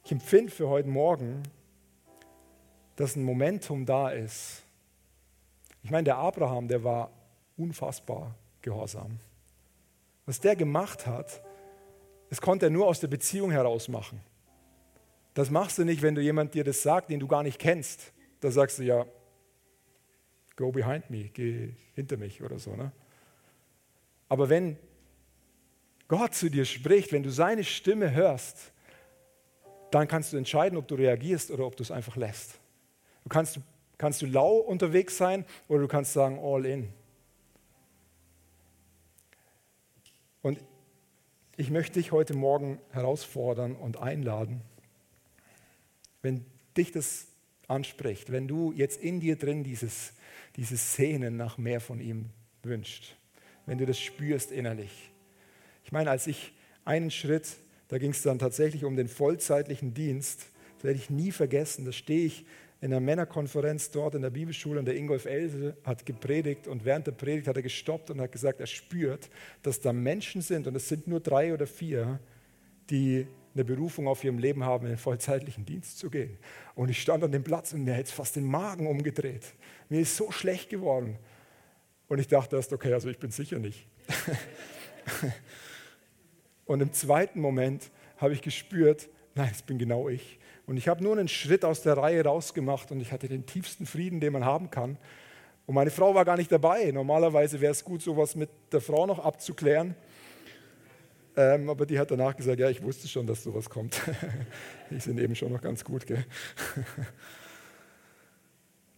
Ich 0.04 0.10
empfinde 0.10 0.50
für 0.50 0.68
heute 0.68 0.88
Morgen, 0.88 1.44
dass 2.96 3.14
ein 3.14 3.22
Momentum 3.22 3.86
da 3.86 4.10
ist. 4.10 4.64
Ich 5.84 5.92
meine, 5.92 6.04
der 6.04 6.16
Abraham, 6.16 6.66
der 6.66 6.82
war 6.82 7.12
unfassbar 7.56 8.34
gehorsam. 8.62 9.20
Was 10.24 10.40
der 10.40 10.56
gemacht 10.56 11.06
hat, 11.06 11.40
das 12.30 12.40
konnte 12.40 12.66
er 12.66 12.70
nur 12.70 12.88
aus 12.88 12.98
der 12.98 13.06
Beziehung 13.06 13.52
heraus 13.52 13.86
machen. 13.86 14.20
Das 15.34 15.50
machst 15.50 15.78
du 15.78 15.84
nicht, 15.84 16.02
wenn 16.02 16.16
du 16.16 16.20
jemand 16.20 16.54
dir 16.54 16.64
das 16.64 16.82
sagt, 16.82 17.10
den 17.10 17.20
du 17.20 17.28
gar 17.28 17.44
nicht 17.44 17.60
kennst. 17.60 18.12
Da 18.40 18.50
sagst 18.50 18.80
du 18.80 18.82
ja, 18.82 19.06
go 20.56 20.72
behind 20.72 21.08
me, 21.10 21.30
geh 21.32 21.70
hinter 21.94 22.16
mich 22.16 22.42
oder 22.42 22.58
so. 22.58 22.74
Ne? 22.74 22.90
Aber 24.28 24.48
wenn 24.48 24.76
Gott 26.08 26.34
zu 26.34 26.50
dir 26.50 26.64
spricht, 26.64 27.12
wenn 27.12 27.22
du 27.22 27.30
seine 27.30 27.62
Stimme 27.64 28.12
hörst, 28.12 28.72
dann 29.90 30.08
kannst 30.08 30.32
du 30.32 30.36
entscheiden, 30.36 30.78
ob 30.78 30.88
du 30.88 30.94
reagierst 30.94 31.50
oder 31.50 31.66
ob 31.66 31.76
du 31.76 31.82
es 31.82 31.90
einfach 31.90 32.16
lässt. 32.16 32.58
Du 33.24 33.28
kannst, 33.28 33.60
kannst 33.98 34.22
du 34.22 34.26
lau 34.26 34.56
unterwegs 34.56 35.16
sein 35.16 35.44
oder 35.68 35.80
du 35.80 35.88
kannst 35.88 36.12
sagen, 36.12 36.38
all 36.38 36.64
in. 36.64 36.88
Und 40.42 40.60
ich 41.56 41.70
möchte 41.70 41.94
dich 41.94 42.12
heute 42.12 42.34
Morgen 42.34 42.78
herausfordern 42.90 43.74
und 43.74 43.98
einladen, 43.98 44.60
wenn 46.22 46.44
dich 46.76 46.92
das 46.92 47.26
anspricht, 47.68 48.30
wenn 48.32 48.48
du 48.48 48.72
jetzt 48.72 49.00
in 49.00 49.20
dir 49.20 49.36
drin 49.36 49.64
dieses, 49.64 50.12
diese 50.56 50.76
Szenen 50.76 51.36
nach 51.36 51.58
mehr 51.58 51.80
von 51.80 52.00
ihm 52.00 52.30
wünschst, 52.62 53.16
wenn 53.66 53.78
du 53.78 53.86
das 53.86 53.98
spürst 53.98 54.52
innerlich. 54.52 55.10
Ich 55.84 55.92
meine, 55.92 56.10
als 56.10 56.26
ich 56.26 56.52
einen 56.84 57.10
Schritt, 57.10 57.56
da 57.88 57.98
ging 57.98 58.10
es 58.10 58.22
dann 58.22 58.38
tatsächlich 58.38 58.84
um 58.84 58.96
den 58.96 59.08
vollzeitlichen 59.08 59.94
Dienst, 59.94 60.50
das 60.76 60.84
werde 60.84 60.98
ich 60.98 61.10
nie 61.10 61.32
vergessen, 61.32 61.84
da 61.84 61.92
stehe 61.92 62.26
ich 62.26 62.44
in 62.80 62.92
einer 62.92 63.00
Männerkonferenz 63.00 63.90
dort 63.90 64.14
in 64.14 64.22
der 64.22 64.30
Bibelschule 64.30 64.78
und 64.78 64.84
der 64.84 64.96
Ingolf 64.96 65.24
Else 65.24 65.76
hat 65.84 66.04
gepredigt 66.04 66.68
und 66.68 66.84
während 66.84 67.06
der 67.06 67.12
Predigt 67.12 67.48
hat 67.48 67.56
er 67.56 67.62
gestoppt 67.62 68.10
und 68.10 68.20
hat 68.20 68.32
gesagt, 68.32 68.60
er 68.60 68.66
spürt, 68.66 69.30
dass 69.62 69.80
da 69.80 69.92
Menschen 69.92 70.42
sind 70.42 70.66
und 70.66 70.74
es 70.74 70.88
sind 70.88 71.06
nur 71.06 71.20
drei 71.20 71.54
oder 71.54 71.66
vier, 71.66 72.20
die 72.90 73.26
eine 73.56 73.64
Berufung 73.64 74.06
auf 74.06 74.22
ihrem 74.22 74.38
Leben 74.38 74.64
haben, 74.64 74.84
in 74.84 74.92
den 74.92 74.98
vollzeitlichen 74.98 75.64
Dienst 75.64 75.98
zu 75.98 76.10
gehen. 76.10 76.38
Und 76.74 76.90
ich 76.90 77.00
stand 77.00 77.24
an 77.24 77.32
dem 77.32 77.42
Platz 77.42 77.72
und 77.72 77.84
mir 77.84 77.96
hat 77.96 78.08
fast 78.08 78.36
den 78.36 78.44
Magen 78.44 78.86
umgedreht. 78.86 79.54
Mir 79.88 80.00
ist 80.00 80.16
so 80.16 80.30
schlecht 80.30 80.68
geworden. 80.68 81.18
Und 82.08 82.18
ich 82.18 82.28
dachte 82.28 82.56
erst, 82.56 82.72
okay, 82.72 82.92
also 82.92 83.08
ich 83.08 83.18
bin 83.18 83.30
sicher 83.30 83.58
nicht. 83.58 83.86
und 86.66 86.80
im 86.80 86.92
zweiten 86.92 87.40
Moment 87.40 87.90
habe 88.18 88.32
ich 88.32 88.42
gespürt, 88.42 89.08
nein, 89.34 89.50
es 89.52 89.62
bin 89.62 89.78
genau 89.78 90.08
ich. 90.08 90.38
Und 90.66 90.76
ich 90.76 90.88
habe 90.88 91.02
nur 91.02 91.16
einen 91.16 91.28
Schritt 91.28 91.64
aus 91.64 91.82
der 91.82 91.96
Reihe 91.96 92.24
rausgemacht 92.24 92.90
und 92.90 93.00
ich 93.00 93.12
hatte 93.12 93.28
den 93.28 93.46
tiefsten 93.46 93.86
Frieden, 93.86 94.20
den 94.20 94.32
man 94.32 94.44
haben 94.44 94.70
kann. 94.70 94.98
Und 95.66 95.74
meine 95.74 95.90
Frau 95.90 96.14
war 96.14 96.24
gar 96.24 96.36
nicht 96.36 96.50
dabei. 96.52 96.90
Normalerweise 96.92 97.60
wäre 97.60 97.72
es 97.72 97.84
gut, 97.84 98.02
sowas 98.02 98.36
mit 98.36 98.50
der 98.72 98.80
Frau 98.80 99.06
noch 99.06 99.18
abzuklären. 99.18 99.96
Ähm, 101.36 101.68
aber 101.68 101.84
die 101.84 101.98
hat 101.98 102.10
danach 102.10 102.34
gesagt, 102.34 102.58
ja, 102.58 102.70
ich 102.70 102.82
wusste 102.82 103.08
schon, 103.08 103.26
dass 103.26 103.42
sowas 103.42 103.68
kommt. 103.68 104.00
die 104.90 104.98
sind 104.98 105.20
eben 105.20 105.34
schon 105.34 105.52
noch 105.52 105.60
ganz 105.60 105.84
gut. 105.84 106.06
Gell? 106.06 106.24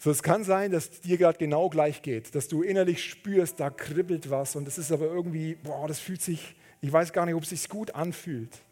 So, 0.01 0.13
es 0.13 0.23
kann 0.23 0.45
sein, 0.45 0.71
dass 0.71 0.91
es 0.91 1.01
dir 1.01 1.19
gerade 1.19 1.39
genau 1.39 1.69
gleich 1.69 2.03
geht, 2.03 2.33
dass 2.37 2.47
du 2.47 2.63
innerlich 2.63 3.03
spürst, 3.03 3.59
da 3.59 3.69
kribbelt 3.69 4.31
was 4.31 4.55
und 4.55 4.69
es 4.69 4.79
ist 4.79 4.93
aber 4.93 5.07
irgendwie, 5.07 5.57
boah, 5.57 5.89
das 5.89 5.99
fühlt 5.99 6.23
sich, 6.23 6.55
ich 6.81 6.93
weiß 6.93 7.13
gar 7.13 7.27
nicht, 7.27 7.35
ob 7.35 7.43
es 7.43 7.49
sich 7.49 7.69
gut 7.69 7.97
anfühlt. 7.97 8.63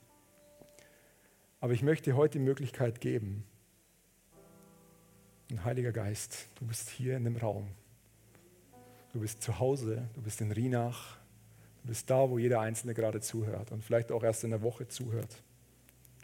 Aber 1.58 1.72
ich 1.72 1.82
möchte 1.82 2.14
heute 2.14 2.38
die 2.38 2.44
Möglichkeit 2.44 3.00
geben, 3.00 3.42
ein 5.50 5.64
Heiliger 5.64 5.90
Geist, 5.90 6.46
du 6.60 6.66
bist 6.66 6.90
hier 6.90 7.16
in 7.16 7.24
dem 7.24 7.36
Raum. 7.36 7.66
Du 9.12 9.18
bist 9.18 9.42
zu 9.42 9.58
Hause, 9.58 10.08
du 10.14 10.22
bist 10.22 10.40
in 10.40 10.52
Rienach, 10.52 11.16
du 11.86 11.90
bist 11.90 12.10
da, 12.10 12.28
wo 12.28 12.36
jeder 12.36 12.60
Einzelne 12.60 12.94
gerade 12.94 13.20
zuhört 13.20 13.70
und 13.70 13.84
vielleicht 13.84 14.10
auch 14.10 14.24
erst 14.24 14.42
in 14.42 14.50
der 14.50 14.60
Woche 14.62 14.88
zuhört 14.88 15.40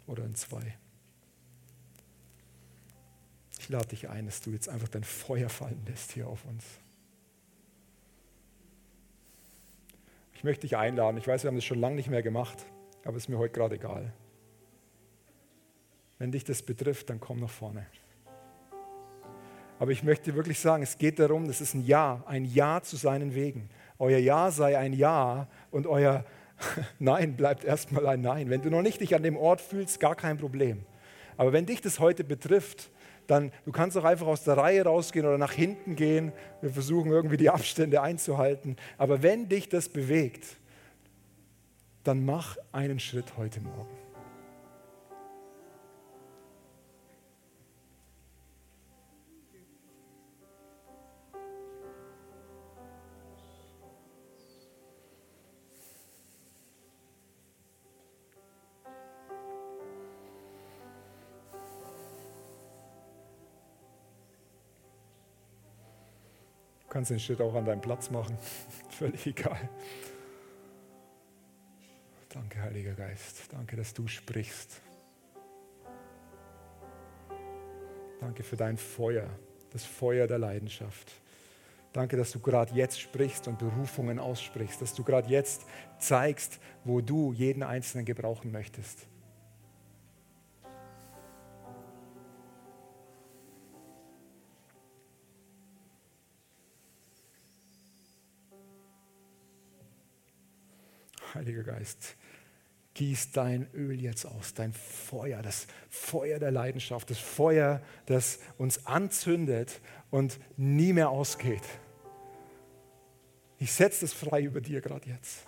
oder 0.07 0.25
in 0.25 0.35
zwei. 0.35 0.77
Ich 3.59 3.69
lade 3.69 3.87
dich 3.87 4.09
ein, 4.09 4.25
dass 4.25 4.41
du 4.41 4.51
jetzt 4.51 4.67
einfach 4.67 4.89
dein 4.89 5.05
Feuer 5.05 5.47
fallen 5.47 5.81
lässt 5.87 6.11
hier 6.11 6.27
auf 6.27 6.43
uns. 6.43 6.65
Ich 10.33 10.43
möchte 10.43 10.67
dich 10.67 10.75
einladen. 10.75 11.15
Ich 11.17 11.25
weiß, 11.25 11.43
wir 11.43 11.47
haben 11.47 11.55
das 11.55 11.63
schon 11.63 11.79
lange 11.79 11.95
nicht 11.95 12.09
mehr 12.09 12.21
gemacht, 12.21 12.65
aber 13.05 13.15
es 13.15 13.23
ist 13.23 13.29
mir 13.29 13.37
heute 13.37 13.53
gerade 13.53 13.75
egal. 13.75 14.11
Wenn 16.17 16.33
dich 16.33 16.43
das 16.43 16.61
betrifft, 16.61 17.09
dann 17.09 17.21
komm 17.21 17.39
nach 17.39 17.49
vorne. 17.49 17.85
Aber 19.79 19.91
ich 19.91 20.03
möchte 20.03 20.35
wirklich 20.35 20.59
sagen, 20.59 20.83
es 20.83 20.97
geht 20.97 21.19
darum, 21.19 21.47
das 21.47 21.61
ist 21.61 21.73
ein 21.73 21.85
Ja, 21.85 22.21
ein 22.27 22.43
Ja 22.43 22.81
zu 22.81 22.97
seinen 22.97 23.33
Wegen. 23.33 23.69
Euer 23.99 24.19
Ja 24.19 24.51
sei 24.51 24.77
ein 24.77 24.93
Ja 24.93 25.47
und 25.71 25.87
euer 25.87 26.25
Nein 26.99 27.35
bleibt 27.35 27.63
erstmal 27.63 28.07
ein 28.07 28.21
Nein. 28.21 28.49
Wenn 28.49 28.61
du 28.61 28.69
noch 28.69 28.81
nicht 28.81 29.01
dich 29.01 29.15
an 29.15 29.23
dem 29.23 29.37
Ort 29.37 29.61
fühlst, 29.61 29.99
gar 29.99 30.15
kein 30.15 30.37
Problem. 30.37 30.85
Aber 31.37 31.53
wenn 31.53 31.65
dich 31.65 31.81
das 31.81 31.99
heute 31.99 32.23
betrifft, 32.23 32.89
dann 33.27 33.51
du 33.65 33.71
kannst 33.71 33.97
auch 33.97 34.03
einfach 34.03 34.27
aus 34.27 34.43
der 34.43 34.57
Reihe 34.57 34.83
rausgehen 34.83 35.25
oder 35.25 35.37
nach 35.37 35.53
hinten 35.53 35.95
gehen. 35.95 36.31
Wir 36.61 36.69
versuchen 36.69 37.11
irgendwie 37.11 37.37
die 37.37 37.49
Abstände 37.49 38.01
einzuhalten. 38.01 38.75
Aber 38.97 39.23
wenn 39.23 39.49
dich 39.49 39.69
das 39.69 39.89
bewegt, 39.89 40.57
dann 42.03 42.25
mach 42.25 42.57
einen 42.71 42.99
Schritt 42.99 43.37
heute 43.37 43.61
Morgen. 43.61 44.02
Kannst 66.93 67.09
den 67.09 67.19
Schritt 67.19 67.41
auch 67.41 67.55
an 67.55 67.65
deinem 67.65 67.81
Platz 67.81 68.11
machen. 68.11 68.37
Völlig 68.89 69.25
egal. 69.25 69.69
Danke, 72.29 72.61
Heiliger 72.61 72.93
Geist. 72.93 73.51
Danke, 73.51 73.75
dass 73.75 73.93
du 73.93 74.07
sprichst. 74.07 74.79
Danke 78.21 78.43
für 78.43 78.55
dein 78.55 78.77
Feuer, 78.77 79.27
das 79.71 79.83
Feuer 79.83 80.27
der 80.27 80.37
Leidenschaft. 80.37 81.11
Danke, 81.91 82.15
dass 82.15 82.31
du 82.31 82.39
gerade 82.39 82.73
jetzt 82.73 82.99
sprichst 82.99 83.47
und 83.47 83.59
Berufungen 83.59 84.17
aussprichst, 84.17 84.81
dass 84.81 84.93
du 84.93 85.03
gerade 85.03 85.29
jetzt 85.29 85.65
zeigst, 85.99 86.59
wo 86.83 87.01
du 87.01 87.33
jeden 87.33 87.63
Einzelnen 87.63 88.05
gebrauchen 88.05 88.51
möchtest. 88.51 89.07
Heiliger 101.43 101.63
Geist, 101.63 102.15
gieß 102.93 103.33
dein 103.33 103.67
Öl 103.73 103.99
jetzt 103.99 104.25
aus, 104.25 104.53
dein 104.53 104.71
Feuer, 104.71 105.41
das 105.41 105.67
Feuer 105.89 106.39
der 106.39 106.51
Leidenschaft, 106.51 107.09
das 107.09 107.17
Feuer, 107.17 107.81
das 108.05 108.39
uns 108.57 108.85
anzündet 108.85 109.81
und 110.09 110.39
nie 110.55 110.93
mehr 110.93 111.09
ausgeht. 111.09 111.63
Ich 113.57 113.73
setze 113.73 114.05
es 114.05 114.13
frei 114.13 114.43
über 114.43 114.61
dir 114.61 114.79
gerade 114.79 115.09
jetzt. 115.09 115.45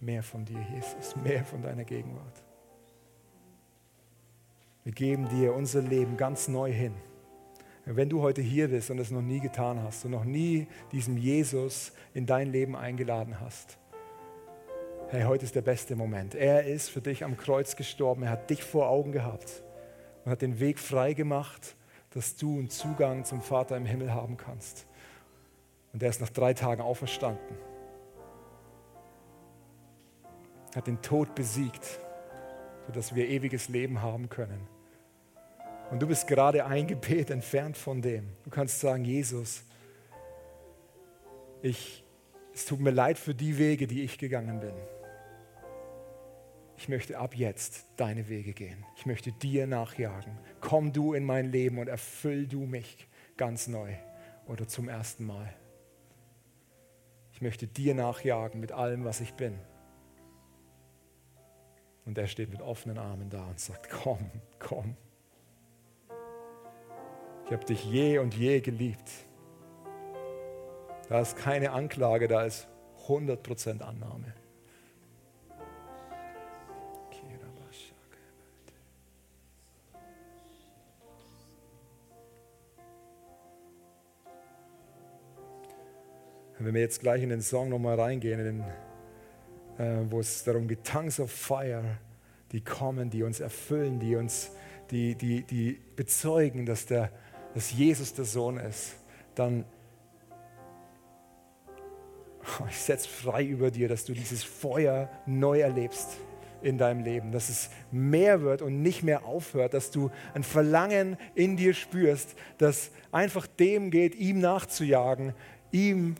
Mehr 0.00 0.22
von 0.22 0.46
dir, 0.46 0.62
Jesus, 0.74 1.14
mehr 1.16 1.44
von 1.44 1.60
deiner 1.60 1.84
Gegenwart. 1.84 2.42
Wir 4.82 4.92
geben 4.92 5.28
dir 5.28 5.52
unser 5.52 5.82
Leben 5.82 6.16
ganz 6.16 6.48
neu 6.48 6.72
hin. 6.72 6.94
Wenn 7.90 8.10
du 8.10 8.20
heute 8.20 8.42
hier 8.42 8.68
bist 8.68 8.90
und 8.90 8.98
es 8.98 9.10
noch 9.10 9.22
nie 9.22 9.40
getan 9.40 9.82
hast 9.82 10.04
und 10.04 10.10
noch 10.10 10.24
nie 10.24 10.66
diesem 10.92 11.16
Jesus 11.16 11.92
in 12.12 12.26
dein 12.26 12.52
Leben 12.52 12.76
eingeladen 12.76 13.40
hast, 13.40 13.78
hey, 15.08 15.22
heute 15.22 15.46
ist 15.46 15.54
der 15.54 15.62
beste 15.62 15.96
Moment. 15.96 16.34
Er 16.34 16.64
ist 16.64 16.90
für 16.90 17.00
dich 17.00 17.24
am 17.24 17.38
Kreuz 17.38 17.76
gestorben, 17.76 18.24
er 18.24 18.30
hat 18.30 18.50
dich 18.50 18.62
vor 18.62 18.90
Augen 18.90 19.10
gehabt 19.10 19.62
und 20.22 20.30
hat 20.30 20.42
den 20.42 20.60
Weg 20.60 20.78
frei 20.78 21.14
gemacht, 21.14 21.76
dass 22.10 22.36
du 22.36 22.58
einen 22.58 22.68
Zugang 22.68 23.24
zum 23.24 23.40
Vater 23.40 23.74
im 23.78 23.86
Himmel 23.86 24.12
haben 24.12 24.36
kannst. 24.36 24.86
Und 25.94 26.02
er 26.02 26.10
ist 26.10 26.20
nach 26.20 26.28
drei 26.28 26.52
Tagen 26.52 26.82
auferstanden. 26.82 27.56
Hat 30.74 30.86
den 30.86 31.00
Tod 31.00 31.34
besiegt, 31.34 32.00
sodass 32.86 33.14
wir 33.14 33.30
ewiges 33.30 33.70
Leben 33.70 34.02
haben 34.02 34.28
können. 34.28 34.77
Und 35.90 36.00
du 36.00 36.06
bist 36.06 36.26
gerade 36.26 36.66
ein 36.66 36.86
Gebet 36.86 37.30
entfernt 37.30 37.76
von 37.76 38.02
dem. 38.02 38.28
Du 38.44 38.50
kannst 38.50 38.80
sagen, 38.80 39.04
Jesus, 39.04 39.64
ich, 41.62 42.04
es 42.52 42.66
tut 42.66 42.80
mir 42.80 42.90
leid 42.90 43.18
für 43.18 43.34
die 43.34 43.56
Wege, 43.58 43.86
die 43.86 44.02
ich 44.02 44.18
gegangen 44.18 44.60
bin. 44.60 44.74
Ich 46.76 46.88
möchte 46.88 47.18
ab 47.18 47.34
jetzt 47.34 47.86
deine 47.96 48.28
Wege 48.28 48.52
gehen. 48.52 48.84
Ich 48.96 49.06
möchte 49.06 49.32
dir 49.32 49.66
nachjagen. 49.66 50.38
Komm 50.60 50.92
du 50.92 51.14
in 51.14 51.24
mein 51.24 51.50
Leben 51.50 51.78
und 51.78 51.88
erfüll 51.88 52.46
du 52.46 52.60
mich 52.60 53.08
ganz 53.36 53.66
neu 53.66 53.94
oder 54.46 54.68
zum 54.68 54.88
ersten 54.88 55.24
Mal. 55.24 55.52
Ich 57.32 57.40
möchte 57.40 57.66
dir 57.66 57.94
nachjagen 57.94 58.60
mit 58.60 58.72
allem, 58.72 59.04
was 59.04 59.20
ich 59.20 59.34
bin. 59.34 59.58
Und 62.04 62.16
er 62.18 62.26
steht 62.26 62.50
mit 62.50 62.62
offenen 62.62 62.98
Armen 62.98 63.28
da 63.30 63.46
und 63.48 63.58
sagt, 63.58 63.90
komm, 63.90 64.30
komm. 64.58 64.96
Ich 67.48 67.54
habe 67.54 67.64
dich 67.64 67.82
je 67.82 68.18
und 68.18 68.34
je 68.34 68.60
geliebt. 68.60 69.10
Da 71.08 71.22
ist 71.22 71.34
keine 71.34 71.72
Anklage, 71.72 72.28
da 72.28 72.42
ist 72.42 72.68
100% 73.06 73.80
Annahme. 73.80 74.34
Wenn 86.58 86.74
wir 86.74 86.82
jetzt 86.82 87.00
gleich 87.00 87.22
in 87.22 87.30
den 87.30 87.40
Song 87.40 87.70
nochmal 87.70 87.98
reingehen, 87.98 88.44
den, 88.44 88.60
äh, 89.78 90.02
wo 90.10 90.20
es 90.20 90.44
darum 90.44 90.68
geht, 90.68 90.84
Tongues 90.84 91.18
of 91.18 91.30
Fire, 91.30 91.96
die 92.52 92.60
kommen, 92.60 93.08
die 93.08 93.22
uns 93.22 93.40
erfüllen, 93.40 94.00
die 94.00 94.16
uns, 94.16 94.50
die, 94.90 95.14
die, 95.14 95.44
die 95.44 95.80
bezeugen, 95.96 96.66
dass 96.66 96.84
der, 96.84 97.10
dass 97.54 97.72
Jesus 97.72 98.14
der 98.14 98.24
Sohn 98.24 98.58
ist, 98.58 98.96
dann 99.34 99.64
oh, 102.60 102.66
ich 102.68 102.78
setze 102.78 103.08
frei 103.08 103.44
über 103.44 103.70
dir, 103.70 103.88
dass 103.88 104.04
du 104.04 104.12
dieses 104.12 104.42
Feuer 104.44 105.10
neu 105.26 105.60
erlebst 105.60 106.18
in 106.62 106.76
deinem 106.78 107.04
Leben, 107.04 107.30
dass 107.30 107.48
es 107.48 107.70
mehr 107.92 108.42
wird 108.42 108.62
und 108.62 108.82
nicht 108.82 109.02
mehr 109.02 109.24
aufhört, 109.24 109.74
dass 109.74 109.90
du 109.90 110.10
ein 110.34 110.42
Verlangen 110.42 111.16
in 111.34 111.56
dir 111.56 111.72
spürst, 111.72 112.34
das 112.58 112.90
einfach 113.12 113.46
dem 113.46 113.90
geht, 113.90 114.14
ihm 114.16 114.40
nachzujagen, 114.40 115.34
ihm 115.70 116.16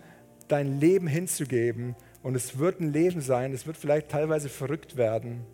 dein 0.47 0.79
Leben 0.79 1.07
hinzugeben. 1.07 1.97
Und 2.23 2.35
es 2.35 2.59
wird 2.59 2.81
ein 2.81 2.93
Leben 2.93 3.21
sein, 3.21 3.53
es 3.53 3.67
wird 3.67 3.77
vielleicht 3.77 4.11
teilweise 4.11 4.49
verrückt 4.49 4.97
werden, 4.97 5.45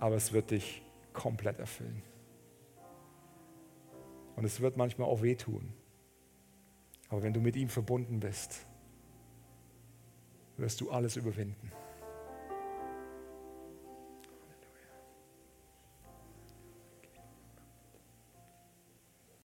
aber 0.00 0.16
es 0.16 0.32
wird 0.32 0.50
dich 0.50 0.82
komplett 1.12 1.58
erfüllen. 1.58 2.02
Und 4.38 4.44
es 4.44 4.60
wird 4.60 4.76
manchmal 4.76 5.08
auch 5.08 5.20
wehtun. 5.20 5.72
Aber 7.08 7.24
wenn 7.24 7.32
du 7.32 7.40
mit 7.40 7.56
ihm 7.56 7.68
verbunden 7.68 8.20
bist, 8.20 8.64
wirst 10.56 10.80
du 10.80 10.92
alles 10.92 11.16
überwinden. 11.16 11.72